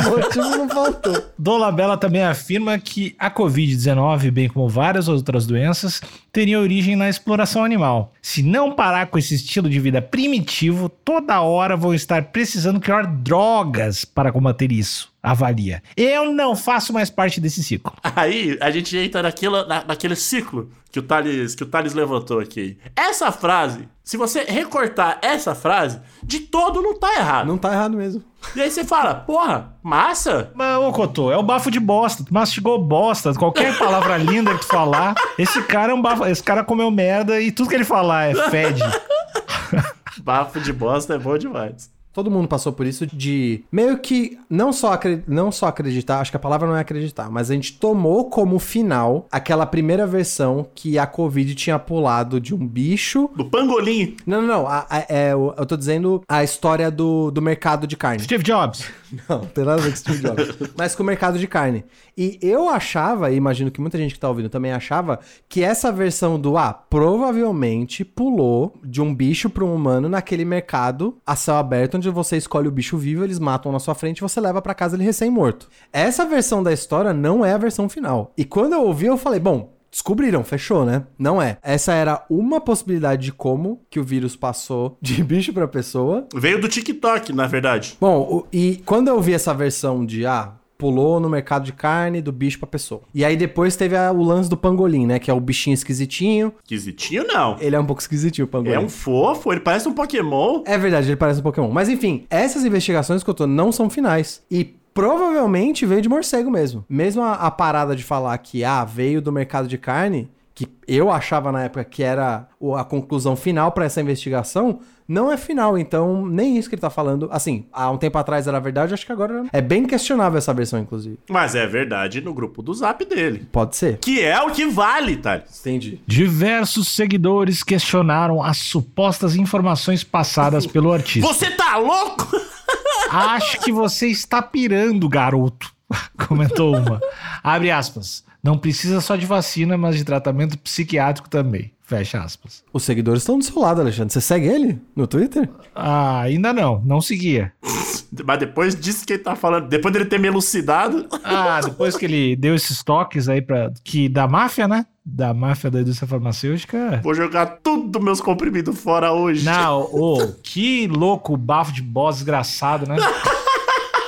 O 0.08 0.10
motivo 0.17 0.50
não 0.58 0.70
faltou. 0.70 1.24
Dolabella 1.38 1.98
também 1.98 2.24
afirma 2.24 2.79
que 2.79 3.15
a 3.20 3.29
Covid-19, 3.29 4.31
bem 4.31 4.50
como 4.50 4.67
várias 4.67 5.08
outras 5.08 5.46
doenças, 5.46 6.01
teria 6.31 6.60
origem 6.60 6.96
na 6.96 7.10
exploração 7.10 7.63
animal. 7.63 8.13
Se 8.22 8.41
não 8.41 8.72
parar 8.72 9.08
com 9.08 9.17
esse 9.17 9.36
estilo 9.36 9.70
de 9.70 9.79
vida 9.79 10.01
primitivo, 10.01 10.89
toda 10.89 11.41
hora 11.41 11.75
vão 11.75 11.93
estar 11.93 12.24
precisando 12.25 12.79
criar 12.79 13.03
drogas 13.05 14.03
para 14.05 14.31
combater 14.31 14.72
isso. 14.72 15.11
Avalia. 15.24 15.84
Eu 15.96 16.32
não 16.34 16.56
faço 16.56 16.92
mais 16.92 17.10
parte 17.10 17.40
desse 17.40 17.63
ciclo. 17.63 17.94
Aí 18.16 18.58
a 18.60 18.72
gente 18.72 18.98
entra 18.98 19.22
naquilo, 19.22 19.66
na- 19.68 19.84
naquele 19.86 20.16
ciclo 20.16 20.70
que 20.92 21.00
o, 21.00 21.04
Thales, 21.04 21.54
que 21.56 21.63
o 21.63 21.66
Thales 21.68 21.94
levantou 21.94 22.40
aqui. 22.40 22.78
Essa 22.96 23.32
frase, 23.32 23.88
se 24.04 24.18
você 24.18 24.44
recortar 24.44 25.20
essa 25.22 25.54
frase, 25.56 26.01
de 26.24 26.40
todo 26.40 26.82
não 26.82 27.00
tá 27.00 27.13
errado. 27.16 27.48
Não 27.48 27.58
tá 27.58 27.72
errado 27.72 27.96
mesmo. 27.96 28.24
E 28.56 28.62
aí 28.62 28.72
você 28.72 28.84
fala, 28.84 29.13
porra, 29.13 29.75
massa? 29.84 30.51
Mas, 30.56 30.78
ô 30.80 30.92
Cotô, 30.92 31.32
é 31.32 31.38
o 31.38 31.44
bafo 31.44 31.70
de 31.70 31.80
bosta. 31.80 32.24
Tu 32.24 32.34
mastigou 32.34 32.78
bosta. 32.84 33.32
Qualquer 33.36 33.78
palavra 33.78 34.18
linda 34.20 34.54
que 34.56 34.62
tu 34.62 34.68
falar, 34.68 35.13
esse 35.38 35.62
cara 35.63 35.92
é 35.92 35.96
um 35.96 36.01
bafo. 36.01 36.25
Esse 36.25 36.42
cara 36.44 36.63
comeu 36.63 36.90
merda 36.90 37.40
e 37.40 37.51
tudo 37.51 37.70
que 37.70 37.75
ele 37.75 37.86
falar 37.86 38.32
é 38.32 38.50
fede. 38.50 38.82
Bafo 40.24 40.60
de 40.60 40.74
bosta 40.74 41.16
é 41.16 41.18
bom 41.18 41.38
demais. 41.38 41.90
Todo 42.13 42.30
mundo 42.32 42.48
passou 42.48 42.74
por 42.74 42.86
isso 42.86 43.06
de 43.08 43.63
meio 43.72 43.98
que 44.00 44.38
não 44.50 44.74
só, 44.74 45.00
não 45.27 45.51
só 45.51 45.68
acreditar, 45.68 46.20
acho 46.20 46.32
que 46.32 46.38
a 46.38 46.39
palavra 46.39 46.68
não 46.68 46.75
é 46.75 46.82
acreditar, 46.82 47.30
mas 47.32 47.50
a 47.50 47.53
gente 47.53 47.74
tomou 47.80 48.30
como 48.30 48.60
final 48.60 49.27
aquela 49.32 49.65
primeira 49.65 50.06
versão 50.06 50.65
que 50.75 50.98
a 51.00 51.08
Covid 51.08 51.56
tinha 51.56 51.80
pulado 51.80 52.39
de 52.39 52.53
um 52.53 52.68
bicho. 52.68 53.30
Do 53.36 53.46
pangolim. 53.46 54.15
Não, 54.25 54.41
não, 54.41 54.48
não. 54.48 54.68
a- 54.68 54.86
a- 54.89 55.06
é, 55.10 55.32
eu 55.34 55.53
eu 55.58 55.65
tô 55.65 55.77
dizendo 55.77 56.22
a 56.27 56.44
história 56.44 56.89
do, 56.91 57.32
do 57.32 57.41
mercado 57.41 57.88
de 57.88 57.96
carne. 57.96 58.24
Steve 58.24 58.44
Jobs. 58.44 58.84
Não, 59.27 59.39
não 59.39 59.46
tem 59.46 59.65
nada 59.65 59.82
a 59.82 59.84
ver 59.84 59.89
com 59.91 59.98
Steve 59.98 60.20
Jobs. 60.22 60.56
Mas 60.77 60.96
com 60.96 61.03
o 61.03 61.06
mercado 61.06 61.38
de 61.38 61.46
carne. 61.46 61.84
E 62.18 62.39
eu 62.41 62.70
achava, 62.70 63.30
e 63.30 63.36
imagino 63.36 63.70
que 63.70 63.82
muita 63.82 63.98
gente 63.98 64.13
que 64.13 64.20
tá 64.20 64.30
ouvindo 64.30 64.48
também 64.48 64.72
achava, 64.72 65.20
que 65.50 65.62
essa 65.62 65.91
versão 65.91 66.39
do 66.39 66.58
ah, 66.58 66.72
provavelmente 66.74 68.03
pulou 68.06 68.74
de 68.84 69.01
um 69.01 69.13
bicho 69.13 69.50
para 69.50 69.63
um 69.65 69.75
humano 69.75 70.08
naquele 70.10 70.46
mercado 70.46 71.18
a 71.25 71.36
céu 71.36 71.56
aberto, 71.56 71.96
onde 72.01 72.10
você 72.10 72.36
escolhe 72.36 72.67
o 72.67 72.72
bicho 72.72 72.98
vivo, 72.98 73.24
eles 73.24 73.38
matam 73.38 73.72
na 73.72 73.79
sua 73.79 73.93
frente 73.93 74.17
e 74.17 74.22
você 74.22 74.41
leva 74.41 74.62
para 74.62 74.74
casa 74.74 74.96
ele 74.96 75.03
recém-morto. 75.03 75.70
Essa 75.93 76.25
versão 76.25 76.63
da 76.63 76.74
história 76.74 77.13
não 77.13 77.46
é 77.46 77.53
a 77.53 77.58
versão 77.58 77.88
final. 77.88 78.34
E 78.36 78.43
quando 78.43 78.74
eu 78.74 78.84
ouvi, 78.84 79.05
eu 79.05 79.17
falei, 79.17 79.39
bom. 79.39 79.79
Descobriram, 79.91 80.41
fechou, 80.41 80.86
né? 80.86 81.03
Não 81.20 81.41
é. 81.41 81.58
Essa 81.62 81.91
era 81.91 82.25
uma 82.29 82.62
possibilidade 82.62 83.24
de 83.24 83.33
como 83.33 83.81
que 83.90 84.00
o 84.00 84.03
vírus 84.05 84.37
passou 84.37 84.98
de 85.01 85.22
bicho 85.22 85.51
pra 85.51 85.68
pessoa. 85.68 86.27
Veio 86.33 86.61
do 86.61 86.70
TikTok, 86.70 87.33
na 87.33 87.46
verdade. 87.46 87.98
Bom, 88.00 88.48
e 88.53 88.81
quando 88.85 89.09
eu 89.09 89.20
vi 89.20 89.33
essa 89.33 89.53
versão 89.53 90.05
de, 90.05 90.25
ah, 90.25 90.53
pulou 90.81 91.20
no 91.20 91.29
mercado 91.29 91.63
de 91.63 91.72
carne 91.72 92.22
do 92.24 92.31
bicho 92.31 92.57
pra 92.57 92.65
pessoa. 92.67 93.01
E 93.13 93.24
aí 93.24 93.37
depois 93.37 93.75
teve 93.75 93.96
a- 93.96 94.11
o 94.11 94.24
lance 94.24 94.50
do 94.50 94.57
pangolim, 94.57 95.05
né? 95.05 95.20
Que 95.20 95.29
é 95.29 95.33
o 95.33 95.39
bichinho 95.39 95.75
esquisitinho. 95.75 96.51
Esquisitinho, 96.63 97.24
não. 97.27 97.55
Ele 97.59 97.75
é 97.75 97.79
um 97.79 97.85
pouco 97.85 98.01
esquisitinho, 98.01 98.46
o 98.46 98.48
pangolim. 98.50 98.74
É 98.75 98.79
um 98.79 98.89
fofo, 98.89 99.51
ele 99.51 99.61
parece 99.61 99.87
um 99.87 99.94
Pokémon. 99.94 100.63
É 100.65 100.79
verdade, 100.79 101.07
ele 101.09 101.15
parece 101.15 101.39
um 101.39 101.44
Pokémon. 101.44 101.70
Mas 101.70 101.87
enfim, 101.87 102.25
essas 102.31 102.65
investigações 102.65 103.24
que 103.24 103.29
eu 103.29 103.33
tô 103.35 103.46
não 103.46 103.72
são 103.72 103.91
finais. 103.91 104.41
E 104.50 104.74
provavelmente 104.94 105.85
veio 105.85 106.01
de 106.01 106.09
morcego 106.09 106.50
mesmo. 106.50 106.83
Mesmo 106.89 107.22
a, 107.22 107.33
a 107.33 107.51
parada 107.51 107.96
de 107.96 108.03
falar 108.03 108.35
que, 108.39 108.63
ah, 108.63 108.83
veio 108.83 109.22
do 109.22 109.31
mercado 109.31 109.67
de 109.67 109.77
carne, 109.77 110.29
que 110.62 110.70
eu 110.88 111.10
achava 111.10 111.52
na 111.52 111.64
época 111.64 111.84
que 111.84 112.04
era 112.04 112.48
a 112.78 112.84
conclusão 112.84 113.36
final 113.36 113.72
pra 113.72 113.86
essa 113.86 114.02
investigação, 114.02 114.80
não 115.08 115.32
é 115.32 115.38
final. 115.38 115.78
Então, 115.78 116.26
nem 116.26 116.58
isso 116.58 116.70
que 116.70 116.76
ele 116.76 116.82
tá 116.82 116.90
falando. 116.90 117.28
Assim, 117.32 117.66
há 117.72 117.90
um 117.90 117.98
tempo 117.98 118.18
atrás 118.18 118.48
era 118.48 118.60
verdade, 118.60 118.94
acho 118.94 119.06
que 119.06 119.12
agora 119.12 119.46
é 119.52 119.62
bem 119.62 119.86
questionável 119.86 120.38
essa 120.38 120.54
versão, 120.54 120.80
inclusive. 120.80 121.18
Mas 121.30 121.56
é 121.56 121.66
verdade 121.66 122.22
no 122.22 122.34
grupo 122.34 122.62
do 122.62 122.74
zap 122.74 123.04
dele. 123.06 123.48
Pode 123.52 123.76
ser. 123.76 123.98
Que 123.98 124.22
é 124.22 124.40
o 124.42 124.52
que 124.52 124.66
vale, 124.68 125.18
Thales. 125.18 125.60
Entendi. 125.62 126.02
Diversos 126.06 126.90
seguidores 126.90 127.64
questionaram 127.64 128.44
as 128.44 128.58
supostas 128.58 129.36
informações 129.36 130.04
passadas 130.04 130.66
pelo 130.68 130.92
artista. 130.92 131.28
Você 131.28 131.50
tá 131.52 131.78
louco? 131.78 132.28
Acho 133.10 133.60
que 133.60 133.72
você 133.72 134.08
está 134.08 134.42
pirando, 134.42 135.10
garoto. 135.10 135.74
Comentou 136.28 136.78
uma. 136.78 137.02
Abre 137.44 137.72
aspas. 137.72 138.24
Não 138.44 138.58
precisa 138.58 139.00
só 139.01 139.16
de 139.16 139.25
vacina, 139.25 139.77
mas 139.77 139.96
de 139.96 140.04
tratamento 140.04 140.58
psiquiátrico 140.58 141.30
também. 141.30 141.72
Fecha 141.82 142.20
aspas. 142.22 142.64
Os 142.72 142.84
seguidores 142.84 143.22
estão 143.22 143.38
do 143.38 143.44
seu 143.44 143.60
lado, 143.60 143.82
Alexandre. 143.82 144.14
Você 144.14 144.22
segue 144.22 144.48
ele 144.48 144.80
no 144.96 145.06
Twitter? 145.06 145.50
Ah, 145.75 146.22
ainda 146.22 146.54
não. 146.54 146.82
Não 146.86 147.01
seguia. 147.01 147.51
Mas 148.25 148.40
depois 148.40 148.75
disso 148.75 149.06
que 149.06 149.14
ele 149.14 149.24
tá 149.24 149.38
falando, 149.38 149.70
depois 149.70 149.94
dele 149.94 150.04
ter 150.06 150.20
me 150.20 150.27
elucidado, 150.27 151.08
Ah, 151.24 151.62
depois 151.64 151.96
que 151.96 152.04
ele 152.04 152.36
deu 152.36 152.54
esses 152.54 152.84
toques 152.84 153.30
aí 153.30 153.42
pra, 153.42 153.72
que 153.86 154.10
da 154.10 154.27
máfia, 154.27 154.68
né? 154.68 154.86
Da 155.06 155.34
máfia 155.34 155.72
da 155.72 155.80
indústria 155.80 156.08
farmacêutica. 156.10 157.00
vou 157.04 157.14
jogar 157.14 157.46
tudo 157.64 158.01
meus 158.01 158.20
comprimidos 158.20 158.77
fora 158.77 159.14
hoje. 159.14 159.46
Não, 159.46 159.84
ô, 159.94 160.27
que 160.44 160.88
louco 160.88 161.38
bafo 161.38 161.72
de 161.72 161.82
boss 161.82 162.18
desgraçado, 162.18 162.86
né? 162.86 162.98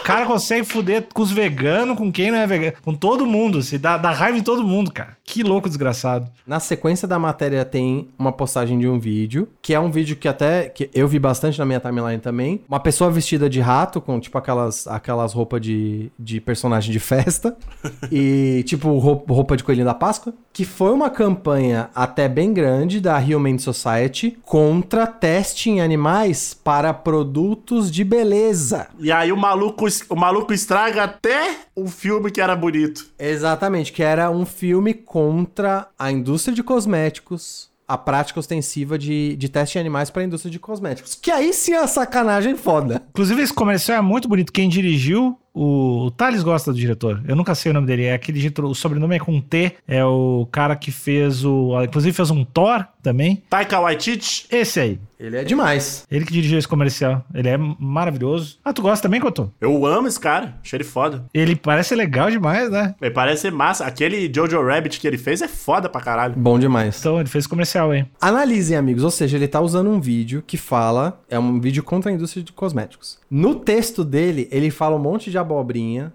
O 0.03 0.05
cara 0.05 0.25
consegue 0.25 0.65
fuder 0.65 1.07
com 1.13 1.21
os 1.21 1.31
veganos, 1.31 1.97
com 1.97 2.11
quem 2.11 2.29
não 2.29 2.37
é 2.37 2.45
vegano, 2.45 2.73
com 2.83 2.93
todo 2.93 3.25
mundo. 3.25 3.61
Se 3.63 3.77
dá, 3.77 3.97
dá 3.97 4.11
raiva 4.11 4.37
em 4.37 4.43
todo 4.43 4.61
mundo, 4.61 4.91
cara. 4.91 5.15
Que 5.23 5.41
louco 5.43 5.69
desgraçado. 5.69 6.29
Na 6.45 6.59
sequência 6.59 7.07
da 7.07 7.17
matéria 7.17 7.63
tem 7.63 8.09
uma 8.19 8.33
postagem 8.33 8.77
de 8.77 8.85
um 8.85 8.99
vídeo, 8.99 9.47
que 9.61 9.73
é 9.73 9.79
um 9.79 9.89
vídeo 9.89 10.17
que 10.17 10.27
até 10.27 10.67
que 10.67 10.89
eu 10.93 11.07
vi 11.07 11.17
bastante 11.19 11.57
na 11.57 11.65
minha 11.65 11.79
timeline 11.79 12.19
também. 12.19 12.61
Uma 12.67 12.81
pessoa 12.81 13.09
vestida 13.09 13.49
de 13.49 13.61
rato, 13.61 14.01
com 14.01 14.19
tipo 14.19 14.37
aquelas, 14.37 14.85
aquelas 14.87 15.31
roupas 15.31 15.61
de, 15.61 16.11
de 16.19 16.41
personagem 16.41 16.91
de 16.91 16.99
festa, 16.99 17.55
e 18.11 18.61
tipo 18.67 18.97
rou- 18.99 19.23
roupa 19.29 19.55
de 19.55 19.63
coelhinho 19.63 19.85
da 19.85 19.93
Páscoa, 19.93 20.33
que 20.53 20.63
foi 20.63 20.91
uma 20.91 21.09
campanha 21.09 21.89
até 21.95 22.29
bem 22.29 22.53
grande 22.53 23.01
da 23.01 23.17
Human 23.17 23.57
Society 23.57 24.37
contra 24.45 25.07
teste 25.07 25.71
em 25.71 25.81
animais 25.81 26.53
para 26.53 26.93
produtos 26.93 27.91
de 27.91 28.03
beleza. 28.03 28.87
E 28.99 29.11
aí 29.11 29.31
o 29.31 29.37
maluco, 29.37 29.85
o 30.07 30.15
maluco 30.15 30.53
estraga 30.53 31.05
até 31.05 31.55
o 31.75 31.87
filme 31.87 32.29
que 32.29 32.39
era 32.39 32.55
bonito. 32.55 33.07
Exatamente, 33.17 33.91
que 33.91 34.03
era 34.03 34.29
um 34.29 34.45
filme 34.45 34.93
contra 34.93 35.87
a 35.97 36.11
indústria 36.11 36.53
de 36.53 36.61
cosméticos, 36.61 37.71
a 37.87 37.97
prática 37.97 38.39
ostensiva 38.39 38.97
de, 38.97 39.35
de 39.35 39.49
teste 39.49 39.77
em 39.77 39.81
animais 39.81 40.09
para 40.09 40.21
a 40.21 40.25
indústria 40.25 40.51
de 40.51 40.59
cosméticos. 40.59 41.15
Que 41.15 41.31
aí 41.31 41.51
sim 41.51 41.73
é 41.73 41.79
uma 41.79 41.87
sacanagem 41.87 42.55
foda. 42.55 43.01
Inclusive, 43.09 43.41
esse 43.41 43.53
comercial 43.53 43.97
é 43.97 44.01
muito 44.01 44.27
bonito. 44.27 44.53
Quem 44.53 44.69
dirigiu, 44.69 45.37
o, 45.53 46.05
o 46.05 46.11
Thales 46.11 46.43
gosta 46.43 46.71
do 46.71 46.77
diretor. 46.79 47.21
Eu 47.27 47.35
nunca 47.35 47.53
sei 47.55 47.71
o 47.71 47.73
nome 47.73 47.87
dele. 47.87 48.05
É 48.05 48.13
aquele 48.13 48.39
diretor, 48.39 48.65
o 48.65 48.73
sobrenome 48.73 49.15
é 49.15 49.19
com 49.19 49.39
T. 49.39 49.73
É 49.87 50.03
o 50.03 50.47
cara 50.51 50.75
que 50.75 50.91
fez 50.91 51.45
o. 51.45 51.71
Inclusive 51.83 52.13
fez 52.15 52.31
um 52.31 52.43
Thor 52.43 52.85
também. 53.01 53.43
Taika 53.49 53.79
Waititi, 53.79 54.47
Esse 54.49 54.79
aí. 54.79 54.99
Ele 55.19 55.37
é 55.37 55.43
demais. 55.45 56.05
Ele 56.11 56.25
que 56.25 56.33
dirigiu 56.33 56.59
esse 56.59 56.67
comercial. 56.67 57.23
Ele 57.33 57.47
é 57.47 57.57
maravilhoso. 57.57 58.57
Ah, 58.63 58.73
tu 58.73 58.81
gosta 58.81 59.03
também, 59.03 59.21
Cotô? 59.21 59.49
eu 59.61 59.85
amo 59.85 60.05
esse 60.07 60.19
cara, 60.19 60.57
achei 60.61 60.75
ele 60.75 60.83
foda. 60.83 61.25
Ele 61.33 61.55
parece 61.55 61.95
legal 61.95 62.29
demais, 62.29 62.69
né? 62.69 62.93
Ele 63.01 63.11
parece 63.11 63.49
massa. 63.49 63.85
Aquele 63.85 64.29
Jojo 64.33 64.61
Rabbit 64.61 64.99
que 64.99 65.07
ele 65.07 65.17
fez 65.17 65.41
é 65.41 65.47
foda 65.47 65.87
pra 65.87 66.01
caralho. 66.01 66.33
Bom 66.35 66.59
demais. 66.59 66.99
Então, 66.99 67.21
ele 67.21 67.29
fez 67.29 67.47
comercial, 67.47 67.93
hein? 67.93 68.05
Analisem, 68.19 68.75
amigos. 68.75 69.03
Ou 69.03 69.11
seja, 69.11 69.37
ele 69.37 69.47
tá 69.47 69.61
usando 69.61 69.89
um 69.89 70.01
vídeo 70.01 70.43
que 70.45 70.57
fala. 70.57 71.21
É 71.29 71.39
um 71.39 71.57
vídeo 71.59 71.83
contra 71.83 72.11
a 72.11 72.13
indústria 72.13 72.43
de 72.43 72.51
cosméticos. 72.51 73.17
No 73.31 73.55
texto 73.55 74.03
dele, 74.03 74.49
ele 74.51 74.69
fala 74.69 74.97
um 74.97 74.99
monte 74.99 75.31
de 75.31 75.37
abobrinha. 75.43 76.13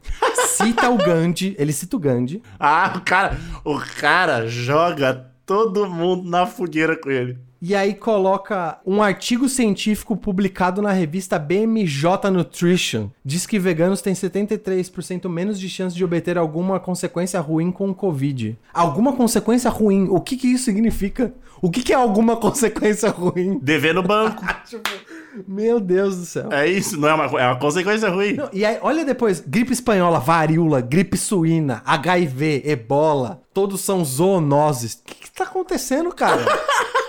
cita 0.56 0.90
o 0.90 0.96
Gandhi. 0.96 1.54
Ele 1.58 1.72
cita 1.72 1.96
o 1.96 2.00
Gandhi. 2.00 2.42
Ah, 2.58 2.94
o 2.96 3.00
cara, 3.00 3.38
o 3.64 3.78
cara 3.78 4.46
joga 4.48 5.30
todo 5.46 5.88
mundo 5.88 6.28
na 6.28 6.46
fogueira 6.46 6.96
com 6.96 7.10
ele. 7.10 7.38
E 7.60 7.74
aí 7.74 7.92
coloca 7.92 8.78
um 8.86 9.02
artigo 9.02 9.48
científico 9.48 10.16
publicado 10.16 10.80
na 10.80 10.92
revista 10.92 11.40
BMJ 11.40 12.30
Nutrition. 12.30 13.08
Diz 13.24 13.46
que 13.46 13.58
veganos 13.58 14.00
têm 14.00 14.14
73% 14.14 15.28
menos 15.28 15.58
de 15.58 15.68
chance 15.68 15.96
de 15.96 16.04
obter 16.04 16.38
alguma 16.38 16.78
consequência 16.78 17.40
ruim 17.40 17.72
com 17.72 17.90
o 17.90 17.94
Covid. 17.94 18.56
Alguma 18.72 19.12
consequência 19.12 19.68
ruim? 19.70 20.06
O 20.08 20.20
que, 20.20 20.36
que 20.36 20.46
isso 20.46 20.66
significa? 20.66 21.34
O 21.60 21.68
que, 21.68 21.82
que 21.82 21.92
é 21.92 21.96
alguma 21.96 22.36
consequência 22.38 23.10
ruim? 23.10 23.58
Dever 23.60 23.92
no 23.92 24.04
banco. 24.04 24.44
Meu 25.46 25.78
Deus 25.80 26.16
do 26.16 26.24
céu. 26.26 26.48
é 26.52 26.66
isso, 26.66 26.98
não 26.98 27.08
é 27.08 27.14
uma, 27.14 27.24
é 27.40 27.46
uma 27.46 27.58
consequência 27.58 28.08
ruim. 28.08 28.34
Não, 28.34 28.48
e 28.52 28.64
aí, 28.64 28.78
olha 28.80 29.04
depois, 29.04 29.40
gripe 29.40 29.72
espanhola, 29.72 30.18
varíola, 30.18 30.80
gripe 30.80 31.16
suína, 31.16 31.82
HIV, 31.84 32.62
ebola, 32.64 33.42
todos 33.52 33.80
são 33.80 34.04
zoonoses. 34.04 34.94
O 34.94 35.04
que, 35.04 35.14
que 35.14 35.30
tá 35.30 35.44
acontecendo, 35.44 36.10
cara? 36.14 36.44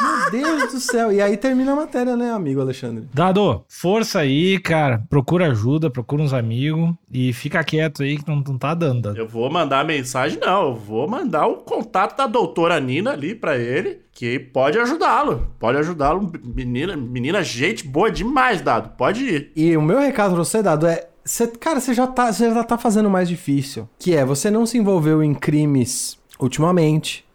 Meu 0.00 0.30
Deus 0.30 0.72
do 0.72 0.80
céu. 0.80 1.12
E 1.12 1.20
aí 1.20 1.36
termina 1.36 1.72
a 1.72 1.76
matéria, 1.76 2.16
né, 2.16 2.32
amigo 2.32 2.60
Alexandre? 2.60 3.08
Dado, 3.12 3.64
força 3.68 4.20
aí, 4.20 4.58
cara. 4.58 5.02
Procura 5.08 5.48
ajuda, 5.50 5.90
procura 5.90 6.22
uns 6.22 6.32
amigos 6.32 6.90
e 7.10 7.32
fica 7.32 7.62
quieto 7.64 8.02
aí 8.02 8.18
que 8.18 8.28
não, 8.28 8.36
não 8.36 8.58
tá 8.58 8.74
dando. 8.74 9.02
Dado. 9.02 9.18
Eu 9.18 9.28
vou 9.28 9.50
mandar 9.50 9.84
mensagem, 9.84 10.38
não. 10.40 10.68
Eu 10.68 10.74
vou 10.74 11.08
mandar 11.08 11.46
o 11.46 11.56
contato 11.56 12.16
da 12.16 12.26
doutora 12.26 12.78
Nina 12.80 13.12
ali 13.12 13.34
pra 13.34 13.56
ele, 13.56 14.00
que 14.12 14.38
pode 14.38 14.78
ajudá-lo. 14.78 15.48
Pode 15.58 15.78
ajudá-lo. 15.78 16.30
Menina, 16.44 16.96
menina, 16.96 17.42
gente 17.42 17.86
boa 17.86 18.10
demais, 18.10 18.60
Dado. 18.60 18.96
Pode 18.96 19.24
ir. 19.24 19.52
E 19.56 19.76
o 19.76 19.82
meu 19.82 19.98
recado 19.98 20.34
pra 20.34 20.44
você, 20.44 20.62
Dado, 20.62 20.86
é. 20.86 21.08
Você, 21.24 21.48
cara, 21.48 21.80
você 21.80 21.92
já, 21.92 22.06
tá, 22.06 22.32
você 22.32 22.48
já 22.54 22.62
tá 22.62 22.78
fazendo 22.78 23.10
mais 23.10 23.28
difícil. 23.28 23.88
Que 23.98 24.14
é, 24.14 24.24
você 24.24 24.48
não 24.48 24.64
se 24.64 24.78
envolveu 24.78 25.24
em 25.24 25.34
crimes 25.34 26.16
ultimamente. 26.38 27.25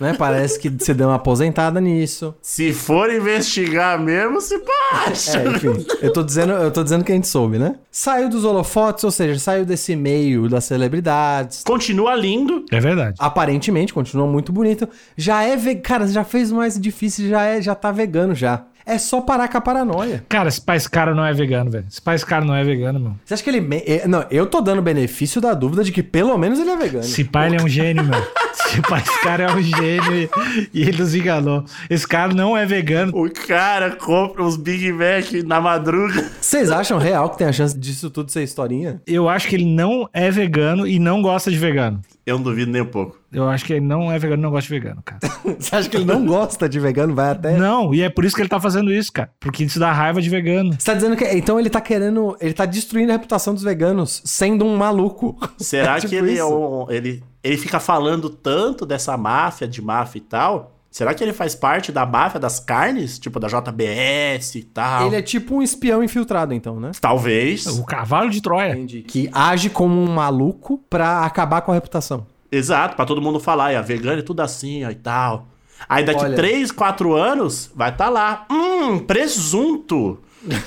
Né? 0.00 0.14
Parece 0.14 0.58
que 0.58 0.70
você 0.70 0.94
deu 0.94 1.08
uma 1.08 1.16
aposentada 1.16 1.78
nisso. 1.80 2.34
Se 2.40 2.72
for 2.72 3.12
investigar 3.12 4.00
mesmo, 4.00 4.40
se 4.40 4.58
baixa. 4.58 5.38
É, 5.38 5.48
enfim, 5.48 5.86
eu 6.00 6.10
tô 6.10 6.22
dizendo, 6.22 6.54
eu 6.54 6.70
tô 6.70 6.82
dizendo 6.82 7.04
que 7.04 7.12
a 7.12 7.14
gente 7.14 7.28
soube, 7.28 7.58
né? 7.58 7.76
Saiu 7.92 8.30
dos 8.30 8.44
holofotes, 8.44 9.04
ou 9.04 9.10
seja, 9.10 9.38
saiu 9.38 9.66
desse 9.66 9.94
meio 9.94 10.48
das 10.48 10.64
celebridades. 10.64 11.62
Continua 11.62 12.14
lindo. 12.14 12.64
É 12.70 12.80
verdade. 12.80 13.16
Aparentemente, 13.18 13.92
continua 13.92 14.26
muito 14.26 14.52
bonito. 14.52 14.88
Já 15.16 15.42
é 15.42 15.54
ve... 15.56 15.76
Cara, 15.76 16.06
já 16.06 16.24
fez 16.24 16.50
mais 16.50 16.80
difícil, 16.80 17.28
já 17.28 17.44
é, 17.44 17.60
já 17.60 17.74
tá 17.74 17.92
vegano 17.92 18.34
já. 18.34 18.64
É 18.86 18.98
só 18.98 19.20
parar 19.20 19.48
com 19.48 19.58
a 19.58 19.60
paranoia. 19.60 20.24
Cara, 20.28 20.48
esse 20.48 20.60
pai 20.60 20.76
esse 20.76 20.88
cara 20.90 21.14
não 21.14 21.24
é 21.24 21.32
vegano, 21.32 21.70
velho. 21.70 21.84
Esse 21.90 22.00
pai 22.00 22.16
esse 22.16 22.26
cara 22.26 22.44
não 22.44 22.54
é 22.54 22.64
vegano, 22.64 22.98
meu. 22.98 23.14
Você 23.24 23.34
acha 23.34 23.42
que 23.42 23.50
ele. 23.50 23.60
me- 23.60 23.82
é, 23.86 24.06
Não, 24.08 24.24
eu 24.30 24.46
tô 24.46 24.60
dando 24.60 24.82
benefício 24.82 25.40
da 25.40 25.54
dúvida 25.54 25.84
de 25.84 25.92
que 25.92 26.02
pelo 26.02 26.36
menos 26.38 26.58
ele 26.58 26.70
é 26.70 26.76
vegano. 26.76 27.04
Esse 27.04 27.24
pai 27.24 27.48
ele 27.48 27.56
é 27.56 27.62
um 27.62 27.68
gênio, 27.68 28.04
meu. 28.04 28.20
Esse 28.70 28.82
pai 28.82 29.00
esse 29.00 29.20
cara 29.22 29.44
é 29.44 29.50
um 29.52 29.60
gênio 29.62 30.14
e, 30.14 30.30
e 30.72 30.82
ele 30.82 30.98
nos 30.98 31.12
enganou. 31.14 31.64
Esse 31.88 32.06
cara 32.06 32.32
não 32.32 32.56
é 32.56 32.64
vegano. 32.64 33.10
O 33.16 33.28
cara 33.30 33.90
compra 33.96 34.44
uns 34.44 34.56
Big 34.56 34.92
Mac 34.92 35.32
na 35.44 35.60
madruga. 35.60 36.30
Vocês 36.40 36.70
acham 36.70 36.96
real 36.98 37.30
que 37.30 37.38
tem 37.38 37.48
a 37.48 37.52
chance 37.52 37.76
disso 37.76 38.10
tudo 38.10 38.30
ser 38.30 38.42
historinha? 38.44 39.00
Eu 39.06 39.28
acho 39.28 39.48
que 39.48 39.56
ele 39.56 39.64
não 39.64 40.08
é 40.12 40.30
vegano 40.30 40.86
e 40.86 40.98
não 41.00 41.20
gosta 41.20 41.50
de 41.50 41.58
vegano. 41.58 42.00
Eu 42.30 42.36
não 42.36 42.44
duvido 42.44 42.70
nem 42.70 42.82
um 42.82 42.86
pouco. 42.86 43.18
Eu 43.32 43.48
acho 43.48 43.64
que 43.64 43.72
ele 43.72 43.84
não 43.84 44.10
é 44.10 44.18
vegano 44.18 44.40
e 44.40 44.44
não 44.44 44.50
gosta 44.50 44.68
de 44.68 44.80
vegano, 44.80 45.02
cara. 45.02 45.20
Você 45.58 45.74
acha 45.74 45.88
que 45.88 45.96
ele 45.96 46.04
não 46.04 46.24
gosta 46.24 46.68
de 46.68 46.78
vegano? 46.78 47.12
Vai 47.12 47.30
até. 47.32 47.56
Não, 47.56 47.92
e 47.92 48.02
é 48.02 48.08
por 48.08 48.24
isso 48.24 48.36
que 48.36 48.42
ele 48.42 48.48
tá 48.48 48.60
fazendo 48.60 48.92
isso, 48.92 49.12
cara. 49.12 49.30
Porque 49.40 49.64
isso 49.64 49.80
dá 49.80 49.92
raiva 49.92 50.22
de 50.22 50.30
vegano. 50.30 50.72
Você 50.78 50.86
tá 50.86 50.94
dizendo 50.94 51.16
que. 51.16 51.24
Então 51.24 51.58
ele 51.58 51.68
tá 51.68 51.80
querendo. 51.80 52.36
Ele 52.40 52.52
tá 52.52 52.64
destruindo 52.64 53.10
a 53.10 53.16
reputação 53.16 53.52
dos 53.52 53.64
veganos, 53.64 54.22
sendo 54.24 54.64
um 54.64 54.76
maluco. 54.76 55.36
Será 55.58 55.96
É 55.96 56.00
tipo 56.00 56.10
que 56.10 56.16
ele, 56.16 56.38
é 56.38 56.44
um, 56.44 56.86
ele, 56.88 57.22
ele 57.42 57.56
fica 57.56 57.80
falando 57.80 58.30
tanto 58.30 58.86
dessa 58.86 59.16
máfia, 59.16 59.66
de 59.66 59.82
máfia 59.82 60.18
e 60.18 60.22
tal? 60.22 60.79
Será 60.90 61.14
que 61.14 61.22
ele 61.22 61.32
faz 61.32 61.54
parte 61.54 61.92
da 61.92 62.04
máfia 62.04 62.40
das 62.40 62.58
carnes? 62.58 63.18
Tipo, 63.18 63.38
da 63.38 63.46
JBS 63.46 64.56
e 64.56 64.62
tal? 64.64 65.06
Ele 65.06 65.16
é 65.16 65.22
tipo 65.22 65.54
um 65.54 65.62
espião 65.62 66.02
infiltrado, 66.02 66.52
então, 66.52 66.80
né? 66.80 66.90
Talvez. 67.00 67.66
O 67.66 67.84
cavalo 67.84 68.28
de 68.28 68.42
Troia. 68.42 68.72
Entendi. 68.72 69.02
Que 69.02 69.30
age 69.32 69.70
como 69.70 69.94
um 69.94 70.12
maluco 70.12 70.78
pra 70.90 71.24
acabar 71.24 71.60
com 71.62 71.70
a 71.70 71.74
reputação. 71.74 72.26
Exato, 72.50 72.96
pra 72.96 73.06
todo 73.06 73.22
mundo 73.22 73.38
falar, 73.38 73.72
é 73.72 73.80
vegano 73.80 74.18
e 74.18 74.24
tudo 74.24 74.40
assim, 74.40 74.84
ó, 74.84 74.90
e 74.90 74.96
tal. 74.96 75.46
Aí 75.88 76.04
daqui 76.04 76.24
Olha. 76.24 76.36
3, 76.36 76.72
4 76.72 77.14
anos, 77.14 77.70
vai 77.74 77.90
estar 77.90 78.06
tá 78.06 78.10
lá. 78.10 78.46
Hum, 78.50 78.98
presunto. 78.98 80.18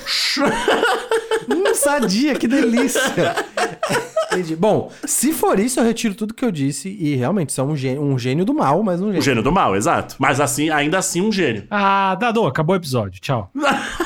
Hum, 1.46 1.74
sadia, 1.74 2.34
que 2.36 2.48
delícia. 2.48 3.02
Entendi. 4.34 4.56
Bom, 4.56 4.90
se 5.04 5.32
for 5.32 5.58
isso, 5.58 5.80
eu 5.80 5.84
retiro 5.84 6.14
tudo 6.14 6.34
que 6.34 6.44
eu 6.44 6.50
disse 6.50 6.88
e 6.88 7.14
realmente 7.14 7.50
isso 7.50 7.60
é 7.60 7.64
um 7.64 7.76
gênio, 7.76 8.02
um 8.02 8.18
gênio 8.18 8.44
do 8.44 8.52
mal, 8.54 8.82
mas 8.82 9.00
um 9.00 9.06
gênio. 9.06 9.22
gênio 9.22 9.42
do 9.42 9.52
mal, 9.52 9.74
exato. 9.76 10.16
Mas 10.18 10.40
assim, 10.40 10.70
ainda 10.70 10.98
assim, 10.98 11.20
um 11.20 11.32
gênio. 11.32 11.64
Ah, 11.70 12.14
Dado, 12.14 12.46
acabou 12.46 12.74
o 12.74 12.78
episódio. 12.78 13.20
Tchau. 13.20 13.50